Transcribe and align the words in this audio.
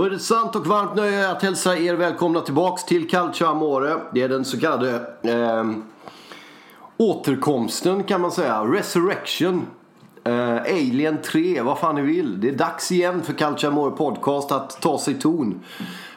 Då 0.00 0.06
är 0.06 0.10
det 0.10 0.18
sant 0.18 0.56
och 0.56 0.66
varmt 0.66 0.94
nöje 0.94 1.30
att 1.30 1.42
hälsa 1.42 1.78
er 1.78 1.94
välkomna 1.94 2.40
tillbaks 2.40 2.84
till 2.84 3.08
Calcio 3.08 3.46
Amore. 3.46 3.96
Det 4.14 4.22
är 4.22 4.28
den 4.28 4.44
så 4.44 4.60
kallade 4.60 4.94
eh, 5.22 5.70
återkomsten 6.96 8.04
kan 8.04 8.20
man 8.20 8.32
säga. 8.32 8.60
Resurrection. 8.64 9.66
Eh, 10.24 10.56
Alien 10.56 11.18
3, 11.22 11.62
vad 11.62 11.78
fan 11.78 11.94
ni 11.94 12.02
vill. 12.02 12.40
Det 12.40 12.48
är 12.48 12.52
dags 12.52 12.92
igen 12.92 13.22
för 13.22 13.32
Calcio 13.32 13.68
Amore 13.68 13.90
Podcast 13.90 14.52
att 14.52 14.80
ta 14.82 14.98
sig 14.98 15.14
ton. 15.14 15.60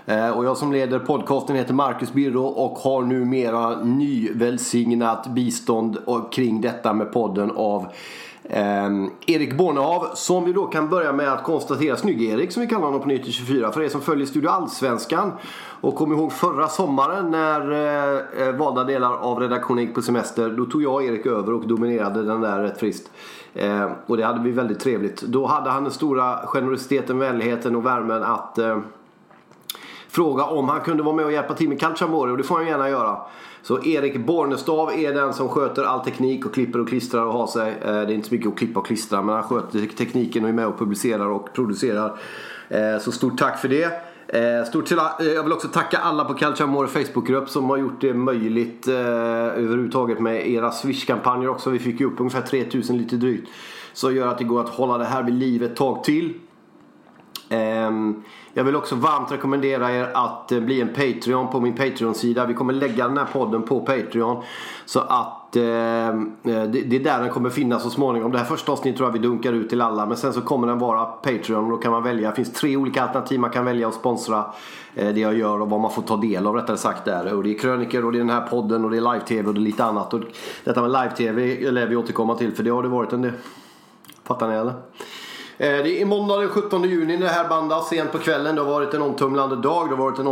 Eh, 0.06 0.30
och 0.30 0.46
jag 0.46 0.58
som 0.58 0.72
leder 0.72 1.00
podcasten 1.00 1.56
heter 1.56 1.74
Marcus 1.74 2.14
Birro 2.14 2.44
och 2.44 2.78
har 2.78 3.02
numera 3.02 3.84
nyvälsignat 3.84 5.28
bistånd 5.28 5.98
kring 6.32 6.62
detta 6.62 6.94
med 6.94 7.14
podden 7.14 7.52
av 7.52 7.88
Eh, 8.44 8.90
Erik 9.26 9.58
Bornehav 9.58 10.08
som 10.14 10.46
vi 10.46 10.54
då 10.54 10.66
kan 10.66 10.90
börja 10.90 11.14
med 11.14 11.34
att 11.34 11.44
konstatera, 11.44 11.96
Snygg-Erik 11.96 12.52
som 12.52 12.62
vi 12.62 12.68
kallar 12.68 12.86
honom 12.86 13.02
på 13.02 13.08
Nyheter 13.08 13.32
24. 13.32 13.72
för 13.72 13.82
er 13.82 13.90
som 13.90 14.02
följer 14.02 14.26
Studio 14.26 14.50
Allsvenskan 14.50 15.32
och 15.82 15.96
kom 15.96 16.14
ihåg 16.14 16.32
förra 16.32 16.68
sommaren 16.68 17.32
när 17.32 17.72
eh, 17.72 18.48
eh, 18.48 18.56
valda 18.56 18.84
delar 18.84 19.14
av 19.14 19.40
redaktionen 19.40 19.84
gick 19.84 19.96
på 19.96 20.02
semester 20.02 20.50
då 20.50 20.66
tog 20.66 20.84
jag 20.84 20.94
och 20.94 21.04
Erik 21.04 21.26
över 21.26 21.54
och 21.54 21.68
dominerade 21.68 22.24
den 22.24 22.42
där 22.42 22.60
rätt 22.60 22.80
friskt. 22.80 23.12
Eh, 23.54 23.92
och 24.06 24.18
det 24.18 24.24
hade 24.24 24.44
vi 24.44 24.52
väldigt 24.52 24.80
trevligt. 24.80 25.22
Då 25.22 25.46
hade 25.46 25.70
han 25.70 25.84
den 25.84 25.92
stora 25.92 26.38
generositeten, 26.46 27.20
vänligheten 27.20 27.76
och 27.76 27.86
värmen 27.86 28.24
att 28.24 28.58
eh, 28.58 28.80
fråga 30.10 30.44
om 30.44 30.70
han 30.70 30.82
kunde 30.82 31.04
vara 31.04 31.16
med 31.16 31.26
och 31.26 31.32
hjälpa 31.32 31.54
till 31.54 31.70
med 31.70 31.80
Calciamore 31.80 32.32
och 32.32 32.38
det 32.38 32.44
får 32.44 32.56
han 32.56 32.68
gärna 32.68 32.90
göra. 32.90 33.18
Så 33.64 33.84
Erik 33.84 34.18
Bornestav 34.18 34.92
är 34.92 35.14
den 35.14 35.34
som 35.34 35.50
sköter 35.50 35.84
all 35.84 36.00
teknik 36.00 36.46
och 36.46 36.54
klipper 36.54 36.80
och 36.80 36.88
klistrar 36.88 37.26
och 37.26 37.34
har 37.34 37.48
sig. 37.48 37.72
Eh, 37.82 37.92
det 37.92 37.92
är 37.92 38.12
inte 38.12 38.28
så 38.28 38.34
mycket 38.34 38.52
att 38.52 38.58
klippa 38.58 38.80
och 38.80 38.86
klistra 38.86 39.22
men 39.22 39.36
han 39.36 39.44
sköter 39.44 39.88
tekniken 39.98 40.44
och 40.44 40.50
är 40.50 40.54
med 40.54 40.68
och 40.68 40.80
publicerar 40.80 41.30
och 41.30 41.54
producerar. 41.54 42.20
Eh, 42.70 43.00
så 43.02 43.12
stort 43.12 43.38
tack 43.38 43.60
för 43.60 43.68
det. 43.68 44.14
Eh, 44.28 44.66
stort 44.66 44.86
till, 44.86 44.98
jag 45.20 45.44
vill 45.44 45.54
också 45.54 45.68
tacka 45.68 45.98
alla 45.98 46.26
på 46.26 46.34
Calciamore 46.34 46.88
Facebookgrupp 46.88 47.50
som 47.50 47.70
har 47.70 47.78
gjort 47.78 48.02
det 48.02 48.14
möjligt 48.14 48.88
eh, 48.88 48.96
överhuvudtaget 48.96 50.20
med 50.20 50.50
era 50.50 50.72
Swish-kampanjer 50.72 51.50
också. 51.50 51.70
Vi 51.70 51.80
fick 51.80 52.00
ju 52.00 52.06
upp 52.06 52.20
ungefär 52.20 52.42
3000 52.42 52.98
lite 52.98 53.16
drygt. 53.16 53.50
Så 53.94 54.12
gör 54.12 54.28
att 54.28 54.38
det 54.38 54.44
går 54.44 54.62
att 54.62 54.70
hålla 54.70 54.98
det 54.98 55.06
här 55.06 55.24
vid 55.24 55.34
liv 55.34 55.64
ett 55.64 55.76
tag 55.76 56.04
till. 56.04 56.34
Ehm, 57.54 58.24
jag 58.54 58.64
vill 58.64 58.76
också 58.76 58.96
varmt 58.96 59.32
rekommendera 59.32 59.92
er 59.92 60.10
att 60.14 60.52
eh, 60.52 60.60
bli 60.60 60.82
en 60.82 60.88
Patreon 60.88 61.48
på 61.48 61.60
min 61.60 61.74
Patreon-sida. 61.74 62.46
Vi 62.46 62.54
kommer 62.54 62.74
lägga 62.74 63.08
den 63.08 63.18
här 63.18 63.26
podden 63.26 63.64
på 63.64 63.80
Patreon. 63.80 64.44
Så 64.86 65.00
att 65.00 65.56
ehm, 65.56 66.32
eh, 66.44 66.64
det 66.64 66.96
är 66.96 67.04
där 67.04 67.20
den 67.20 67.30
kommer 67.30 67.50
finnas 67.50 67.84
så 67.84 67.90
småningom. 67.90 68.32
Det 68.32 68.38
här 68.38 68.46
första 68.46 68.72
avsnittet 68.72 68.98
tror 68.98 69.10
jag 69.10 69.14
vi 69.14 69.20
dunkar 69.20 69.54
ut 69.54 69.70
till 69.70 69.82
alla. 69.82 70.06
Men 70.06 70.18
sen 70.18 70.34
så 70.34 70.42
kommer 70.42 70.68
den 70.68 70.80
vara 70.80 71.06
Patreon 71.06 71.66
och 71.66 71.72
då 71.72 71.78
kan 71.78 71.92
man 71.92 72.04
välja. 72.04 72.30
Det 72.30 72.36
finns 72.36 72.54
tre 72.54 72.78
olika 72.78 73.04
alternativ 73.04 73.40
man 73.40 73.50
kan 73.50 73.66
välja 73.66 73.88
att 73.88 73.94
sponsra 73.94 74.46
eh, 74.96 75.14
det 75.14 75.20
jag 75.20 75.38
gör 75.38 75.62
och 75.62 75.70
vad 75.70 75.80
man 75.80 75.92
får 75.92 76.02
ta 76.02 76.18
del 76.18 76.48
av 76.48 76.56
rättare 76.56 76.78
sagt 76.78 77.06
där. 77.06 77.34
Och 77.34 77.44
det 77.44 77.56
är 77.56 77.60
kröniker 77.60 78.06
och 78.06 78.12
det 78.12 78.18
är 78.18 78.24
den 78.24 78.30
här 78.30 78.48
podden 78.48 78.86
och 78.86 78.92
det 78.92 78.98
är 78.98 79.14
live-tv 79.14 79.48
och 79.48 79.54
det 79.54 79.60
är 79.60 79.64
lite 79.64 79.84
annat. 79.84 80.14
Och 80.14 80.22
detta 80.64 80.82
med 80.82 80.92
live-tv 80.92 81.72
lär 81.72 81.88
vi 81.88 81.96
återkomma 81.96 82.36
till 82.36 82.56
för 82.56 82.64
det 82.64 82.70
har 82.70 82.84
det 82.84 82.90
varit 82.90 83.14
en 83.14 83.22
del. 83.22 83.32
Fattar 84.24 84.48
ni 84.48 84.56
eller? 84.56 84.74
Eh, 85.58 85.68
det 85.68 86.02
är 86.02 86.06
måndag 86.06 86.38
den 86.40 86.50
17 86.50 86.84
juni 86.84 87.18
när 87.18 87.26
det 87.26 87.32
här 87.32 87.50
bandas 87.50 87.90
sent 87.90 88.12
på 88.12 88.18
kvällen. 88.18 88.56
Det 88.56 88.62
har 88.62 88.70
varit 88.70 88.94
en 88.94 89.02
omtumlande 89.02 89.56
dag. 89.56 89.90
Det 89.90 89.96
har 89.96 90.04
varit 90.04 90.20
en 90.20 90.28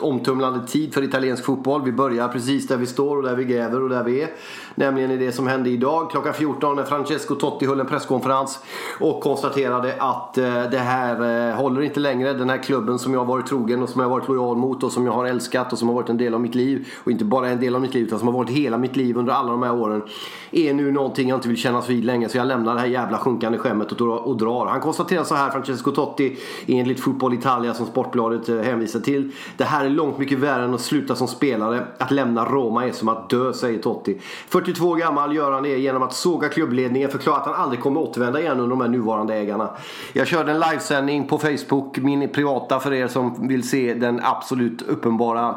omtumlande 0.00 0.66
tid 0.66 0.94
för 0.94 1.02
italiensk 1.02 1.44
fotboll. 1.44 1.82
Vi 1.82 1.92
börjar 1.92 2.28
precis 2.28 2.68
där 2.68 2.76
vi 2.76 2.86
står 2.86 3.16
och 3.16 3.22
där 3.22 3.34
vi 3.36 3.44
gräver 3.44 3.82
och 3.82 3.88
där 3.88 4.04
vi 4.04 4.22
är. 4.22 4.28
Nämligen 4.74 5.10
i 5.10 5.16
det 5.16 5.32
som 5.32 5.46
hände 5.46 5.70
idag 5.70 6.10
klockan 6.10 6.34
14 6.34 6.76
när 6.76 6.82
Francesco 6.84 7.34
Totti 7.34 7.66
höll 7.66 7.80
en 7.80 7.86
presskonferens 7.86 8.58
och 9.00 9.20
konstaterade 9.20 9.94
att 9.98 10.38
eh, 10.38 10.44
det 10.70 10.78
här 10.78 11.48
eh, 11.50 11.54
håller 11.54 11.82
inte 11.82 12.00
längre. 12.00 12.32
Den 12.32 12.50
här 12.50 12.62
klubben 12.62 12.98
som 12.98 13.12
jag 13.12 13.20
har 13.20 13.26
varit 13.26 13.46
trogen 13.46 13.82
och 13.82 13.88
som 13.88 14.00
jag 14.00 14.08
har 14.08 14.18
varit 14.18 14.28
lojal 14.28 14.56
mot 14.56 14.82
och 14.82 14.92
som 14.92 15.06
jag 15.06 15.12
har 15.12 15.24
älskat 15.24 15.72
och 15.72 15.78
som 15.78 15.88
har 15.88 15.94
varit 15.94 16.08
en 16.08 16.16
del 16.18 16.34
av 16.34 16.40
mitt 16.40 16.54
liv. 16.54 16.88
Och 17.04 17.10
inte 17.10 17.24
bara 17.24 17.48
en 17.48 17.60
del 17.60 17.74
av 17.74 17.80
mitt 17.80 17.94
liv 17.94 18.06
utan 18.06 18.18
som 18.18 18.28
har 18.28 18.34
varit 18.34 18.50
hela 18.50 18.78
mitt 18.78 18.96
liv 18.96 19.16
under 19.16 19.32
alla 19.32 19.50
de 19.50 19.62
här 19.62 19.74
åren. 19.74 20.02
Är 20.50 20.74
nu 20.74 20.90
någonting 20.92 21.28
jag 21.28 21.36
inte 21.36 21.48
vill 21.48 21.56
kännas 21.56 21.88
vid 21.88 22.04
längre 22.04 22.28
så 22.28 22.38
jag 22.38 22.46
lämnar 22.46 22.74
det 22.74 22.80
här 22.80 22.86
jävla 22.86 23.18
sjunkande 23.18 23.58
skämmet 23.58 23.92
och, 23.92 23.98
drar- 23.98 24.65
och. 24.66 24.72
Han 24.72 24.80
konstaterar 24.80 25.24
så 25.24 25.34
här, 25.34 25.50
Francesco 25.50 25.90
Totti, 25.90 26.36
enligt 26.66 27.00
Fotboll 27.00 27.34
Italia 27.34 27.74
som 27.74 27.86
Sportbladet 27.86 28.48
eh, 28.48 28.58
hänvisar 28.58 29.00
till. 29.00 29.32
Det 29.56 29.64
här 29.64 29.84
är 29.84 29.90
långt 29.90 30.18
mycket 30.18 30.38
värre 30.38 30.64
än 30.64 30.74
att 30.74 30.80
sluta 30.80 31.14
som 31.14 31.28
spelare. 31.28 31.86
Att 31.98 32.10
lämna 32.10 32.44
Roma 32.44 32.86
är 32.86 32.92
som 32.92 33.08
att 33.08 33.30
dö, 33.30 33.52
säger 33.52 33.78
Totti. 33.78 34.20
42 34.48 34.88
år 34.88 34.96
gammal 34.96 35.36
gör 35.36 35.52
han 35.52 35.62
det 35.62 35.78
genom 35.78 36.02
att 36.02 36.14
såga 36.14 36.48
klubbledningen, 36.48 37.10
förklara 37.10 37.36
att 37.36 37.46
han 37.46 37.54
aldrig 37.54 37.80
kommer 37.80 38.00
återvända 38.00 38.40
igen 38.40 38.60
under 38.60 38.70
de 38.70 38.80
här 38.80 38.88
nuvarande 38.88 39.34
ägarna. 39.34 39.70
Jag 40.12 40.26
körde 40.26 40.52
en 40.52 40.60
livesändning 40.60 41.26
på 41.26 41.38
Facebook, 41.38 41.98
min 41.98 42.28
privata 42.28 42.80
för 42.80 42.92
er 42.92 43.08
som 43.08 43.48
vill 43.48 43.68
se 43.68 43.94
den 43.94 44.20
absolut 44.24 44.82
uppenbara 44.82 45.54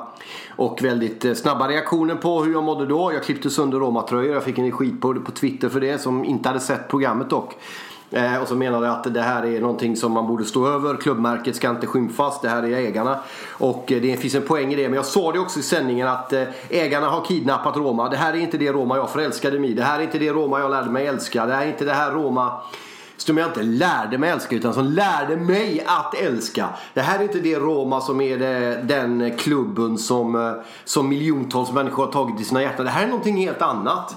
och 0.56 0.84
väldigt 0.84 1.26
eh, 1.26 1.34
snabba 1.34 1.68
reaktionen 1.68 2.18
på 2.18 2.44
hur 2.44 2.54
jag 2.54 2.64
mådde 2.64 2.86
då. 2.86 3.14
Jag 3.14 3.24
klippte 3.24 3.50
sönder 3.50 3.80
Roma-tröjor. 3.80 4.34
Jag 4.34 4.44
fick 4.44 4.58
en 4.58 4.72
skit 4.72 5.02
på, 5.02 5.14
på 5.14 5.32
Twitter 5.32 5.70
för 5.70 5.80
det 5.80 6.02
som 6.02 6.26
inte 6.26 6.50
hade 6.50 6.60
sett 6.60 6.88
programmet 6.88 7.30
dock. 7.30 7.56
Eh, 8.12 8.42
och 8.42 8.48
så 8.48 8.56
menade 8.56 8.92
att 8.92 9.14
det 9.14 9.22
här 9.22 9.46
är 9.46 9.62
någonting 9.62 9.96
som 9.96 10.12
man 10.12 10.28
borde 10.28 10.46
stå 10.46 10.68
över. 10.68 10.98
Klubbmärket 10.98 11.56
ska 11.56 11.70
inte 11.70 11.88
skymfas. 11.88 12.42
Det 12.42 12.50
här 12.50 12.64
är 12.64 12.78
ägarna. 12.78 13.20
Och 13.50 13.92
eh, 13.92 14.02
det 14.02 14.18
finns 14.18 14.36
en 14.36 14.42
poäng 14.42 14.74
i 14.74 14.76
det. 14.76 14.84
Men 14.84 14.94
jag 14.94 15.06
sa 15.06 15.32
det 15.32 15.40
också 15.40 15.60
i 15.60 15.64
sändningen 15.64 16.08
att 16.08 16.34
eh, 16.34 16.44
ägarna 16.70 17.10
har 17.10 17.26
kidnappat 17.26 17.78
Roma. 17.78 18.10
Det 18.10 18.18
här 18.18 18.34
är 18.34 18.38
inte 18.38 18.58
det 18.58 18.72
Roma 18.72 18.98
jag 18.98 19.10
förälskade 19.10 19.60
mig 19.60 19.70
i. 19.70 19.74
Det 19.74 19.84
här 19.84 20.00
är 20.00 20.04
inte 20.04 20.20
det 20.20 20.30
Roma 20.30 20.60
jag 20.60 20.72
lärde 20.72 20.90
mig 20.90 21.08
älska. 21.08 21.46
Det 21.46 21.54
här 21.54 21.64
är 21.64 21.68
inte 21.68 21.86
det 21.86 21.94
här 21.94 22.12
Roma 22.12 22.62
som 23.18 23.38
jag 23.38 23.48
inte 23.48 23.64
lärde 23.64 24.18
mig 24.18 24.30
älska 24.30 24.56
utan 24.56 24.74
som 24.74 24.86
lärde 24.86 25.38
mig 25.38 25.84
att 25.88 26.16
älska. 26.16 26.70
Det 26.94 27.02
här 27.02 27.20
är 27.20 27.24
inte 27.24 27.40
det 27.40 27.56
Roma 27.56 28.02
som 28.02 28.22
är 28.22 28.38
det, 28.38 28.82
den 28.84 29.38
klubben 29.38 29.98
som, 29.98 30.56
som 30.84 31.10
miljontals 31.10 31.72
människor 31.72 32.06
har 32.06 32.12
tagit 32.12 32.42
i 32.42 32.44
sina 32.44 32.62
hjärtan. 32.62 32.86
Det 32.86 32.92
här 32.92 33.04
är 33.04 33.08
någonting 33.08 33.38
helt 33.38 33.62
annat. 33.62 34.16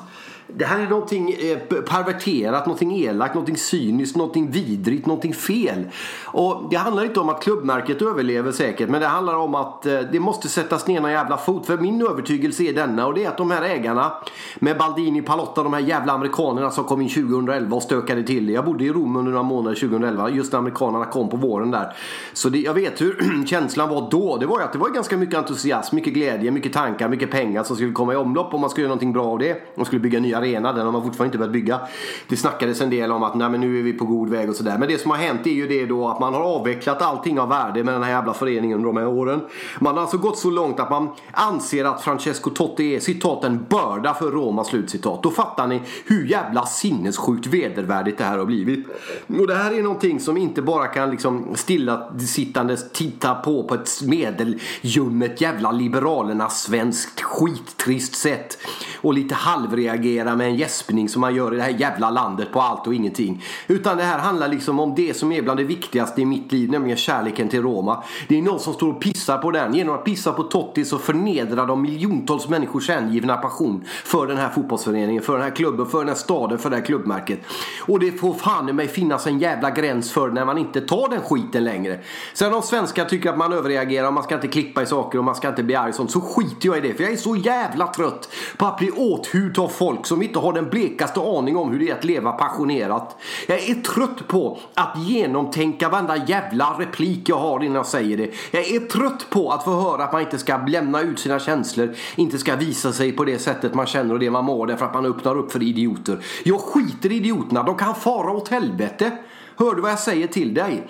Det 0.57 0.65
här 0.65 0.81
är 0.81 0.89
någonting 0.89 1.31
eh, 1.31 1.59
perverterat, 1.83 2.67
någonting 2.67 2.97
elakt, 2.97 3.35
någonting 3.35 3.56
cyniskt, 3.56 4.17
någonting 4.17 4.50
vidrigt, 4.50 5.06
någonting 5.06 5.35
fel. 5.35 5.85
Och 6.25 6.69
det 6.71 6.76
handlar 6.76 7.05
inte 7.05 7.21
om 7.21 7.29
att 7.29 7.43
klubbmärket 7.43 8.03
överlever 8.03 8.53
säkert 8.53 8.88
men 8.88 9.00
det 9.00 9.06
handlar 9.06 9.35
om 9.35 9.55
att 9.55 9.87
eh, 9.87 10.00
det 10.12 10.21
måste 10.21 10.49
sättas 10.49 10.87
ner 10.87 11.00
någon 11.00 11.11
jävla 11.11 11.37
fot. 11.37 11.67
För 11.67 11.79
min 11.79 12.03
övertygelse 12.03 12.62
är 12.62 12.73
denna 12.73 13.06
och 13.06 13.15
det 13.15 13.25
är 13.25 13.29
att 13.29 13.37
de 13.37 13.50
här 13.50 13.62
ägarna 13.62 14.12
med 14.59 14.79
Baldini, 14.79 15.23
Palotta, 15.23 15.62
de 15.62 15.73
här 15.73 15.81
jävla 15.81 16.12
amerikanerna 16.12 16.71
som 16.71 16.85
kom 16.85 17.00
in 17.00 17.09
2011 17.09 17.76
och 17.76 17.82
stökade 17.82 18.23
till 18.23 18.47
det. 18.47 18.53
Jag 18.53 18.65
bodde 18.65 18.85
i 18.85 18.93
Rom 18.93 19.17
under 19.17 19.32
några 19.32 19.43
månader 19.43 19.76
2011 19.76 20.31
just 20.31 20.53
när 20.53 20.59
amerikanerna 20.59 21.05
kom 21.05 21.29
på 21.29 21.37
våren 21.37 21.71
där. 21.71 21.97
Så 22.32 22.49
det, 22.49 22.59
jag 22.59 22.75
vet 22.75 23.00
hur 23.00 23.47
känslan 23.47 23.88
var 23.88 24.11
då. 24.11 24.37
Det 24.37 24.47
var 24.47 24.59
ju 24.59 24.65
att 24.65 24.73
det 24.73 24.79
var 24.79 24.88
ganska 24.88 25.17
mycket 25.17 25.38
entusiasm, 25.38 25.97
mycket 25.97 26.15
glädje, 26.15 26.50
mycket 26.50 26.73
tankar, 26.73 27.09
mycket 27.09 27.31
pengar 27.31 27.62
som 27.62 27.76
skulle 27.76 27.93
komma 27.93 28.12
i 28.12 28.17
omlopp 28.17 28.55
om 28.55 28.61
man 28.61 28.71
skulle 28.71 28.82
göra 28.82 28.88
någonting 28.88 29.12
bra 29.12 29.25
av 29.25 29.38
det. 29.38 29.62
Man 29.75 29.87
skulle 29.87 30.00
bygga 30.00 30.21
nya 30.21 30.42
arena. 30.43 30.73
Den 30.73 30.85
har 30.85 30.93
man 30.93 31.03
fortfarande 31.03 31.29
inte 31.29 31.39
börjat 31.39 31.53
bygga. 31.53 31.81
Det 32.29 32.37
snackades 32.37 32.81
en 32.81 32.91
del 32.91 33.12
om 33.12 33.23
att 33.23 33.35
nej, 33.35 33.50
men 33.50 33.61
nu 33.61 33.79
är 33.79 33.83
vi 33.83 33.93
på 33.93 34.05
god 34.05 34.29
väg 34.29 34.50
och 34.50 34.56
sådär. 34.56 34.79
Men 34.79 34.89
det 34.89 34.99
som 34.99 35.11
har 35.11 35.19
hänt 35.19 35.47
är 35.47 35.50
ju 35.50 35.69
det 35.69 35.87
då 35.87 36.09
att 36.09 36.21
man 36.21 36.35
har 36.35 36.41
avvecklat 36.41 37.03
allting 37.03 37.41
av 37.41 37.49
värde 37.49 37.85
med 37.85 37.94
den 37.94 38.03
här 38.03 38.11
jävla 38.11 38.35
föreningen 38.35 38.77
under 38.77 38.87
de 38.87 38.97
här 38.97 39.06
åren. 39.06 39.41
Man 39.81 39.94
har 39.94 40.03
alltså 40.03 40.19
gått 40.19 40.39
så 40.39 40.50
långt 40.50 40.81
att 40.81 40.91
man 40.91 41.09
anser 41.33 41.85
att 41.85 42.03
Francesco 42.03 42.50
Totti 42.50 42.94
är 42.94 43.00
citat 43.00 43.44
en 43.44 43.67
börda 43.69 44.15
för 44.15 44.31
Roma 44.31 44.65
slutcitat. 44.65 45.23
Då 45.23 45.31
fattar 45.31 45.67
ni 45.67 45.81
hur 46.06 46.27
jävla 46.27 46.67
sinnessjukt 46.67 47.47
vedervärdigt 47.47 48.19
det 48.19 48.25
här 48.25 48.38
har 48.38 48.45
blivit. 48.45 48.87
Och 49.27 49.47
det 49.47 49.55
här 49.55 49.79
är 49.79 49.83
någonting 49.83 50.21
som 50.21 50.37
inte 50.37 50.62
bara 50.62 50.87
kan 50.87 51.11
liksom 51.11 51.47
stillasittandes 51.55 52.93
titta 52.93 53.35
på 53.35 53.62
på 53.62 53.75
ett 53.75 54.03
medeljummet 54.03 55.41
jävla 55.41 55.73
liberalernas 55.73 56.62
svenskt 56.62 57.21
skittrist 57.21 58.15
sätt. 58.15 58.59
Och 59.00 59.15
lite 59.15 59.35
halvreagera 59.35 60.31
med 60.37 60.46
en 60.46 60.56
gäspning 60.56 61.08
som 61.08 61.20
man 61.20 61.34
gör 61.34 61.55
i 61.55 61.56
det 61.56 61.62
här 61.62 61.70
jävla 61.70 62.11
landet 62.11 62.52
på 62.52 62.61
allt 62.61 62.87
och 62.87 62.94
ingenting. 62.94 63.44
Utan 63.67 63.96
det 63.96 64.02
här 64.02 64.19
handlar 64.19 64.49
liksom 64.49 64.81
om 64.81 64.94
det 64.94 65.17
som 65.17 65.32
är 65.32 65.43
bland 65.43 65.61
det 65.61 65.64
viktigaste 65.64 66.23
i 66.23 66.25
mitt 66.25 66.52
liv, 66.52 66.70
nämligen 66.70 66.96
kärleken 66.96 67.49
till 67.49 67.62
Roma. 67.62 68.02
Det 68.29 68.38
är 68.38 68.43
någon 68.43 68.61
som 68.61 68.75
står 68.75 68.88
och 68.93 69.00
pissar 69.00 69.38
på 69.38 69.50
den. 69.50 69.75
Genom 69.75 69.94
att 69.94 70.05
pissa 70.05 70.32
på 70.32 70.43
Totti 70.43 70.84
så 70.84 70.99
förnedrar 70.99 71.67
de 71.67 71.82
miljontals 71.82 72.49
människors 72.49 72.88
hängivna 72.88 73.37
passion 73.37 73.84
för 74.05 74.26
den 74.26 74.37
här 74.37 74.49
fotbollsföreningen, 74.49 75.23
för 75.23 75.32
den 75.32 75.43
här 75.43 75.56
klubben, 75.56 75.87
för 75.87 75.99
den 75.99 76.08
här 76.08 76.14
staden, 76.14 76.58
för 76.58 76.70
det 76.70 76.76
här 76.76 76.85
klubbmärket. 76.85 77.40
Och 77.81 78.00
det 78.00 78.12
får 78.12 78.35
fan 78.35 78.69
i 78.69 78.73
mig 78.73 78.88
finnas 78.88 79.26
en 79.26 79.38
jävla 79.38 79.70
gräns 79.70 80.12
för 80.12 80.31
när 80.31 80.44
man 80.44 80.58
inte 80.58 80.81
tar 80.81 81.08
den 81.08 81.20
skiten 81.20 81.64
längre. 81.64 81.99
Sen 82.35 82.55
om 82.55 82.62
svenskar 82.62 83.05
tycker 83.05 83.31
att 83.31 83.38
man 83.38 83.52
överreagerar 83.52 84.06
och 84.06 84.14
man 84.14 84.23
ska 84.23 84.35
inte 84.35 84.49
klippa 84.49 84.82
i 84.82 84.87
saker 84.87 85.19
och 85.19 85.25
man 85.25 85.35
ska 85.35 85.49
inte 85.49 85.62
bli 85.62 85.75
arg 85.75 85.88
och 85.88 85.94
sånt 85.94 86.11
så 86.11 86.20
skiter 86.20 86.69
jag 86.69 86.78
i 86.78 86.81
det. 86.81 86.94
För 86.94 87.02
jag 87.02 87.12
är 87.12 87.17
så 87.17 87.37
jävla 87.37 87.87
trött 87.87 88.28
på 88.56 88.67
att 88.67 88.78
bli 88.78 88.90
åthut 88.90 89.58
av 89.58 89.69
folk 89.69 90.06
som 90.12 90.23
inte 90.23 90.38
har 90.38 90.53
den 90.53 90.70
blekaste 90.70 91.20
aning 91.20 91.56
om 91.56 91.70
hur 91.70 91.79
det 91.79 91.91
är 91.91 91.94
att 91.94 92.05
leva 92.05 92.32
passionerat. 92.32 93.17
Jag 93.47 93.59
är 93.59 93.75
trött 93.75 94.29
på 94.29 94.59
att 94.75 94.99
genomtänka 94.99 95.88
varenda 95.88 96.17
jävla 96.17 96.76
replik 96.79 97.29
jag 97.29 97.37
har 97.37 97.62
innan 97.62 97.76
jag 97.76 97.87
säger 97.87 98.17
det. 98.17 98.31
Jag 98.50 98.70
är 98.70 98.81
trött 98.81 99.26
på 99.31 99.50
att 99.50 99.64
få 99.64 99.70
höra 99.70 100.05
att 100.05 100.12
man 100.12 100.23
inte 100.23 100.38
ska 100.38 100.56
lämna 100.56 101.00
ut 101.00 101.19
sina 101.19 101.38
känslor, 101.38 101.94
inte 102.17 102.38
ska 102.38 102.56
visa 102.56 102.93
sig 102.93 103.12
på 103.12 103.25
det 103.25 103.38
sättet 103.38 103.75
man 103.75 103.87
känner 103.87 104.14
och 104.14 104.20
det 104.20 104.31
man 104.31 104.44
mår 104.44 104.67
därför 104.67 104.87
att 104.87 104.94
man 104.94 105.06
öppnar 105.06 105.38
upp 105.38 105.53
för 105.53 105.62
idioter. 105.62 106.19
Jag 106.44 106.61
skiter 106.61 107.12
i 107.12 107.17
idioterna, 107.17 107.62
de 107.62 107.76
kan 107.76 107.94
fara 107.94 108.32
åt 108.32 108.49
helvete. 108.49 109.19
Hör 109.56 109.75
du 109.75 109.82
vad 109.82 109.91
jag 109.91 109.99
säger 109.99 110.26
till 110.26 110.55
dig? 110.55 110.88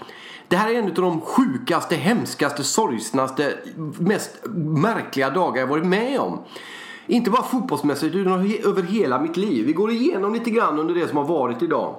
Det 0.49 0.57
här 0.57 0.71
är 0.71 0.79
en 0.79 0.87
av 0.87 0.95
de 0.95 1.21
sjukaste, 1.21 1.97
hemskaste, 1.97 2.65
sorgsnaste, 2.65 3.55
mest 3.99 4.31
märkliga 4.57 5.31
dagar 5.31 5.61
jag 5.61 5.67
varit 5.67 5.87
med 5.87 6.21
om. 6.21 6.39
Inte 7.07 7.31
bara 7.31 7.43
fotbollsmässigt 7.43 8.15
utan 8.15 8.33
över 8.65 8.83
hela 8.83 9.21
mitt 9.21 9.37
liv. 9.37 9.67
Vi 9.67 9.73
går 9.73 9.91
igenom 9.91 10.35
lite 10.35 10.51
grann 10.51 10.79
under 10.79 10.95
det 10.95 11.09
som 11.09 11.17
har 11.17 11.25
varit 11.25 11.63
idag. 11.63 11.95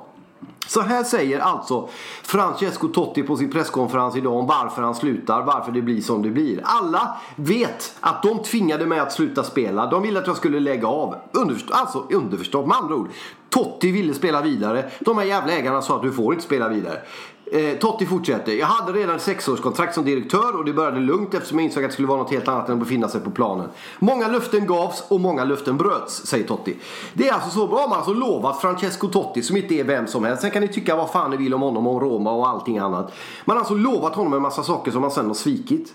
Så 0.68 0.82
här 0.82 1.04
säger 1.04 1.40
alltså 1.40 1.90
Francesco 2.24 2.88
Totti 2.88 3.24
på 3.24 3.36
sin 3.36 3.52
presskonferens 3.52 4.16
idag 4.16 4.34
om 4.34 4.48
varför 4.48 4.82
han 4.82 4.96
slutar, 4.96 5.42
varför 5.42 5.72
det 5.72 5.82
blir 5.82 6.02
som 6.02 6.22
det 6.22 6.30
blir. 6.30 6.62
Alla 6.64 7.18
vet 7.36 7.96
att 8.00 8.24
de 8.24 8.44
tvingade 8.44 8.86
mig 8.86 9.00
att 9.00 9.12
sluta 9.14 9.44
spela. 9.44 9.86
De 9.86 10.02
ville 10.02 10.20
att 10.20 10.28
jag 10.28 10.38
skulle 10.38 10.60
lägga 10.60 10.88
av. 10.88 11.16
Underförstått, 11.32 11.76
alltså 11.76 12.08
underförstått 12.12 12.68
med 12.68 12.78
andra 12.78 12.96
ord. 12.96 13.10
Totti 13.50 13.92
ville 13.92 14.14
spela 14.14 14.42
vidare. 14.42 14.92
De 15.00 15.18
här 15.18 15.26
jävla 15.26 15.54
ägarna 15.54 15.82
sa 15.82 15.96
att 15.96 16.02
du 16.02 16.12
får 16.12 16.34
inte 16.34 16.46
spela 16.46 16.70
vidare. 16.70 17.02
Eh, 17.51 17.78
Totti 17.78 18.06
fortsätter. 18.06 18.51
Jag 18.51 18.68
hade 18.68 18.92
redan 18.92 19.16
ett 19.16 19.22
sexårskontrakt 19.22 19.95
som 19.95 20.06
direktör 20.06 20.56
och 20.56 20.66
det 20.66 20.74
började 20.74 21.00
lugnt 21.00 21.34
eftersom 21.34 21.60
jag 21.60 21.66
insåg 21.66 21.84
att 21.84 21.90
det 21.90 21.94
skulle 21.94 22.07
vara 22.07 22.18
något 22.18 22.31
helt 22.31 22.48
annat 22.48 22.68
än 22.69 22.74
att 22.74 22.80
befinna 22.80 23.07
sig 23.07 23.22
på 23.22 23.31
planen. 23.31 23.69
Många 24.00 24.28
löften 24.28 24.68
gavs 24.68 25.04
och 25.07 25.19
många 25.19 25.44
löften 25.44 25.78
bröts, 25.78 26.25
säger 26.25 26.48
Totti. 26.48 26.78
Det 27.13 27.30
är 27.30 27.34
alltså 27.34 27.50
så, 27.50 27.68
då 27.68 27.78
har 27.78 27.88
man 27.88 27.98
alltså 27.98 28.13
lovat 28.13 28.62
Francesco 28.62 29.07
Totti 29.07 29.42
som 29.42 29.57
inte 29.57 29.75
är 29.75 29.84
vem 29.84 30.07
som 30.07 30.24
helst. 30.24 30.42
Sen 30.42 30.51
kan 30.51 30.62
ni 30.62 30.68
tycka 30.68 30.95
vad 30.95 31.12
fan 31.12 31.31
ni 31.31 31.38
vill 31.38 31.54
om 31.54 31.62
honom, 31.62 31.88
om 31.88 32.00
Roma 32.00 32.31
och 32.31 32.48
allting 32.50 32.78
annat. 32.78 33.13
Man 33.46 33.57
har 33.57 33.62
alltså 33.62 33.75
lovat 33.75 34.16
honom 34.16 34.34
en 34.34 34.42
massa 34.42 34.63
saker 34.63 34.92
som 34.92 35.01
han 35.01 35.12
sen 35.12 35.28
har 35.28 35.34
svikit. 35.34 35.94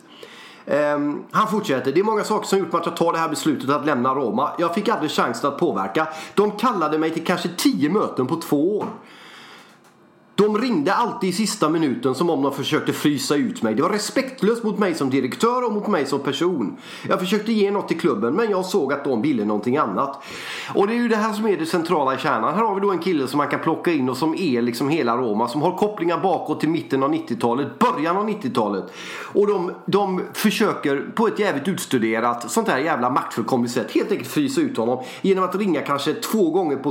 Um, 0.67 1.25
han 1.31 1.49
fortsätter. 1.49 1.93
Det 1.93 2.01
är 2.01 2.05
många 2.05 2.25
saker 2.25 2.47
som 2.47 2.59
gjort 2.59 2.75
att 2.75 2.87
jag 2.87 2.97
tar 2.97 3.13
det 3.13 3.19
här 3.19 3.29
beslutet 3.29 3.71
att 3.71 3.87
lämna 3.87 4.15
Roma. 4.15 4.51
Jag 4.59 4.75
fick 4.75 4.89
aldrig 4.89 5.11
chansen 5.11 5.53
att 5.53 5.59
påverka. 5.59 6.09
De 6.35 6.51
kallade 6.51 6.99
mig 6.99 7.11
till 7.11 7.25
kanske 7.25 7.49
tio 7.57 7.91
möten 7.91 8.27
på 8.27 8.37
två 8.37 8.79
år. 8.79 8.87
De 10.39 10.59
ringde 10.59 10.95
alltid 10.95 11.31
i 11.31 11.33
sista 11.33 11.69
minuten 11.69 12.15
som 12.15 12.31
om 12.31 12.43
de 12.43 12.53
försökte 12.53 12.93
frysa 12.93 13.37
ut 13.37 13.63
mig. 13.63 13.75
Det 13.75 13.83
var 13.83 13.91
respektlöst 13.91 14.65
mot 14.65 14.79
mig 14.79 14.95
som 14.95 15.11
direktör 15.11 15.67
och 15.67 15.73
mot 15.73 15.87
mig 15.87 16.07
som 16.07 16.21
person. 16.21 16.77
Jag 17.09 17.21
försökte 17.21 17.53
ge 17.53 17.71
något 17.71 17.89
till 17.89 18.01
klubben 18.01 18.35
men 18.35 18.51
jag 18.51 18.65
såg 18.65 18.93
att 18.93 19.05
de 19.05 19.23
ville 19.23 19.45
någonting 19.45 19.77
annat. 19.77 20.23
Och 20.75 20.87
det 20.87 20.93
är 20.93 20.97
ju 20.97 21.09
det 21.09 21.17
här 21.17 21.33
som 21.33 21.47
är 21.47 21.57
det 21.57 21.67
centrala 21.67 22.15
i 22.15 22.19
kärnan. 22.19 22.55
Här 22.55 22.63
har 22.63 22.75
vi 22.75 22.81
då 22.81 22.91
en 22.91 22.99
kille 22.99 23.27
som 23.27 23.39
man 23.39 23.49
kan 23.49 23.61
plocka 23.61 23.93
in 23.93 24.09
och 24.09 24.17
som 24.17 24.35
är 24.35 24.63
liksom 24.63 24.89
hela 24.89 25.17
Roma. 25.17 25.49
Som 25.49 25.63
har 25.63 25.77
kopplingar 25.77 26.21
bakåt 26.21 26.61
till 26.61 26.69
mitten 26.69 27.03
av 27.03 27.13
90-talet, 27.13 27.79
början 27.79 28.17
av 28.17 28.29
90-talet. 28.29 28.85
Och 29.33 29.47
de, 29.47 29.73
de 29.87 30.23
försöker 30.33 31.11
på 31.15 31.27
ett 31.27 31.39
jävligt 31.39 31.69
utstuderat 31.69 32.51
sånt 32.51 32.69
här 32.69 32.79
jävla 32.79 33.11
maktfullkomligt 33.11 33.75
sätt 33.75 33.91
helt 33.91 34.11
enkelt 34.11 34.31
frysa 34.31 34.61
ut 34.61 34.77
honom. 34.77 35.05
Genom 35.21 35.45
att 35.45 35.55
ringa 35.55 35.81
kanske 35.81 36.15
två 36.15 36.51
gånger 36.51 36.77
på... 36.77 36.91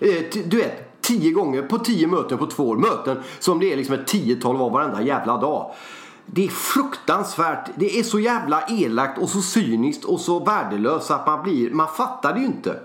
Eh, 0.00 0.42
du 0.44 0.56
vet, 0.56 0.87
tio 1.08 1.30
gånger 1.30 1.62
på 1.62 1.78
tio 1.78 2.06
möten 2.06 2.38
på 2.38 2.46
två 2.46 2.68
år. 2.68 2.76
Möten 2.76 3.22
som 3.38 3.60
det 3.60 3.72
är 3.72 3.76
liksom 3.76 3.94
ett 3.94 4.06
tiotal 4.06 4.56
av 4.56 4.72
varenda 4.72 5.02
jävla 5.02 5.36
dag. 5.36 5.74
Det 6.26 6.44
är 6.44 6.48
fruktansvärt. 6.48 7.70
Det 7.76 7.98
är 7.98 8.02
så 8.02 8.20
jävla 8.20 8.66
elakt 8.68 9.18
och 9.18 9.28
så 9.28 9.42
cyniskt 9.42 10.04
och 10.04 10.20
så 10.20 10.44
värdelöst 10.44 11.10
att 11.10 11.26
man 11.26 11.42
blir... 11.42 11.70
Man 11.70 11.88
fattar 11.96 12.34
det 12.34 12.40
ju 12.40 12.46
inte. 12.46 12.80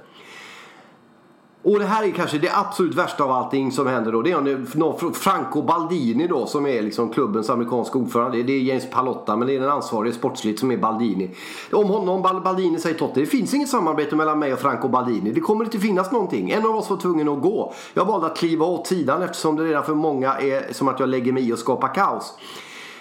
Och 1.64 1.80
det 1.80 1.86
här 1.86 2.04
är 2.04 2.12
kanske 2.12 2.38
det 2.38 2.50
absolut 2.54 2.96
värsta 2.96 3.24
av 3.24 3.32
allting 3.32 3.72
som 3.72 3.88
händer 3.88 4.12
då. 4.12 4.22
Det 4.22 4.32
är 4.32 5.14
Franco 5.14 5.62
Baldini 5.62 6.28
då 6.28 6.46
som 6.46 6.66
är 6.66 6.82
liksom 6.82 7.10
klubbens 7.10 7.50
amerikanska 7.50 8.00
ordförande. 8.00 8.44
Det 8.44 8.54
är 8.54 8.60
James 8.60 8.90
Palotta 8.90 9.36
men 9.36 9.48
det 9.48 9.56
är 9.56 9.60
den 9.60 9.70
ansvarige 9.70 10.14
sportsligt 10.14 10.60
som 10.60 10.72
är 10.72 10.78
Baldini. 10.78 11.30
Om 11.72 11.90
honom, 11.90 12.22
Baldini 12.22 12.80
säger 12.80 12.98
Totte, 12.98 13.20
det 13.20 13.26
finns 13.26 13.54
inget 13.54 13.70
samarbete 13.70 14.16
mellan 14.16 14.40
mig 14.40 14.54
och 14.54 14.60
Franco 14.60 14.88
Baldini. 14.88 15.32
Det 15.32 15.40
kommer 15.40 15.66
inte 15.66 15.80
finnas 15.80 16.12
någonting. 16.12 16.52
En 16.52 16.66
av 16.66 16.76
oss 16.76 16.90
var 16.90 16.98
tvungen 16.98 17.30
att 17.30 17.42
gå. 17.42 17.74
Jag 17.94 18.06
valde 18.06 18.28
att 18.28 18.38
kliva 18.38 18.66
åt 18.66 18.88
sidan 18.88 19.22
eftersom 19.22 19.56
det 19.56 19.64
redan 19.64 19.84
för 19.84 19.96
många 19.96 20.34
är 20.34 20.74
som 20.74 20.88
att 20.88 21.00
jag 21.00 21.10
lägger 21.10 21.32
mig 21.32 21.50
i 21.50 21.54
och 21.54 21.60
skapar 21.60 21.94
kaos. 21.94 22.34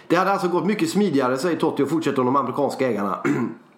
Det 0.06 0.17
hade 0.17 0.32
alltså 0.32 0.49
gått 0.49 0.67
mycket 0.67 0.91
smidigare 0.91 1.38
säger 1.38 1.56
Totti 1.56 1.82
och 1.82 1.88
fortsätter 1.88 2.20
om 2.20 2.26
de 2.26 2.37
amerikanska 2.37 2.88
ägarna. 2.88 3.19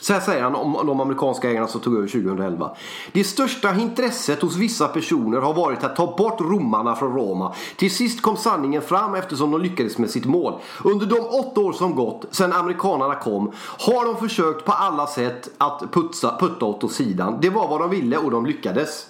Så 0.00 0.12
här 0.12 0.20
säger 0.20 0.42
han 0.42 0.54
om 0.54 0.86
de 0.86 1.00
amerikanska 1.00 1.50
ägarna 1.50 1.66
som 1.66 1.80
tog 1.80 1.96
över 1.96 2.08
2011. 2.08 2.76
Det 3.12 3.24
största 3.24 3.74
intresset 3.74 4.42
hos 4.42 4.56
vissa 4.56 4.88
personer 4.88 5.40
har 5.40 5.54
varit 5.54 5.84
att 5.84 5.96
ta 5.96 6.16
bort 6.16 6.40
romarna 6.40 6.94
från 6.94 7.14
Roma. 7.14 7.54
Till 7.76 7.94
sist 7.94 8.22
kom 8.22 8.36
sanningen 8.36 8.82
fram 8.82 9.14
eftersom 9.14 9.50
de 9.50 9.60
lyckades 9.60 9.98
med 9.98 10.10
sitt 10.10 10.24
mål. 10.24 10.60
Under 10.84 11.06
de 11.06 11.18
åtta 11.20 11.60
år 11.60 11.72
som 11.72 11.94
gått 11.94 12.24
sedan 12.30 12.52
amerikanerna 12.52 13.14
kom 13.14 13.52
har 13.78 14.04
de 14.04 14.16
försökt 14.16 14.64
på 14.64 14.72
alla 14.72 15.06
sätt 15.06 15.48
att 15.58 15.92
putsa, 15.92 16.36
putta 16.40 16.64
åt 16.64 16.92
sidan. 16.92 17.38
Det 17.40 17.50
var 17.50 17.68
vad 17.68 17.80
de 17.80 17.90
ville 17.90 18.16
och 18.16 18.30
de 18.30 18.46
lyckades. 18.46 19.06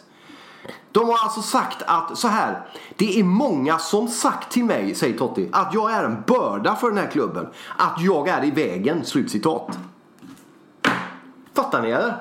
De 0.93 1.09
har 1.09 1.19
alltså 1.23 1.43
sagt 1.43 1.83
att 1.87 2.19
så 2.19 2.29
här. 2.29 2.67
Det 2.97 3.21
är 3.21 3.25
många 3.25 3.79
som 3.79 4.09
sagt 4.09 4.53
till 4.53 4.65
mig, 4.65 4.95
säger 4.95 5.19
Totti, 5.19 5.49
att 5.53 5.75
jag 5.75 5.93
är 5.93 6.05
en 6.05 6.23
börda 6.27 6.77
för 6.77 6.89
den 6.89 6.99
här 6.99 7.11
klubben. 7.11 7.47
Att 7.77 8.01
jag 8.01 8.29
är 8.29 8.45
i 8.45 8.51
vägen. 8.51 9.05
Slutcitat. 9.05 9.79
Fattar 11.69 11.83
ni 11.83 11.91
eller? 11.91 12.15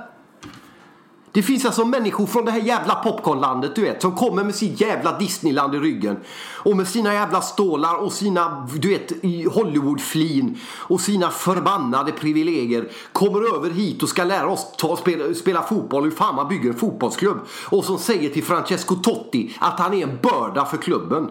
Det 1.31 1.43
finns 1.43 1.65
alltså 1.65 1.85
människor 1.85 2.25
från 2.25 2.45
det 2.45 2.51
här 2.51 2.59
jävla 2.59 2.95
popcornlandet 2.95 3.75
du 3.75 3.81
vet 3.81 4.01
som 4.01 4.15
kommer 4.15 4.43
med 4.43 4.55
sin 4.55 4.75
jävla 4.75 5.17
Disneyland 5.17 5.75
i 5.75 5.79
ryggen. 5.79 6.17
Och 6.53 6.77
med 6.77 6.87
sina 6.87 7.13
jävla 7.13 7.41
stålar 7.41 7.95
och 7.95 8.13
sina 8.13 8.67
du 8.79 8.89
vet 8.89 9.11
Hollywoodflin 9.53 10.57
och 10.65 11.01
sina 11.01 11.29
förbannade 11.29 12.11
privilegier 12.11 12.91
kommer 13.11 13.55
över 13.55 13.69
hit 13.69 14.03
och 14.03 14.09
ska 14.09 14.23
lära 14.23 14.47
oss 14.47 14.73
ta, 14.77 14.95
spela, 14.95 15.33
spela 15.33 15.61
fotboll 15.61 16.03
hur 16.03 16.11
fan 16.11 16.35
man 16.35 16.47
bygger 16.47 16.69
en 16.69 16.77
fotbollsklubb. 16.77 17.37
Och 17.69 17.85
som 17.85 17.97
säger 17.97 18.29
till 18.29 18.43
Francesco 18.43 18.95
Totti 18.95 19.55
att 19.59 19.79
han 19.79 19.93
är 19.93 20.03
en 20.03 20.17
börda 20.21 20.65
för 20.65 20.77
klubben. 20.77 21.29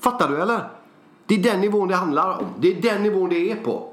Fattar 0.00 0.28
du 0.28 0.42
eller? 0.42 0.68
Det 1.26 1.34
är 1.34 1.38
den 1.38 1.60
nivån 1.60 1.88
det 1.88 1.96
handlar 1.96 2.38
om. 2.38 2.46
Det 2.58 2.78
är 2.78 2.82
den 2.82 3.02
nivån 3.02 3.30
det 3.30 3.50
är 3.50 3.56
på. 3.56 3.91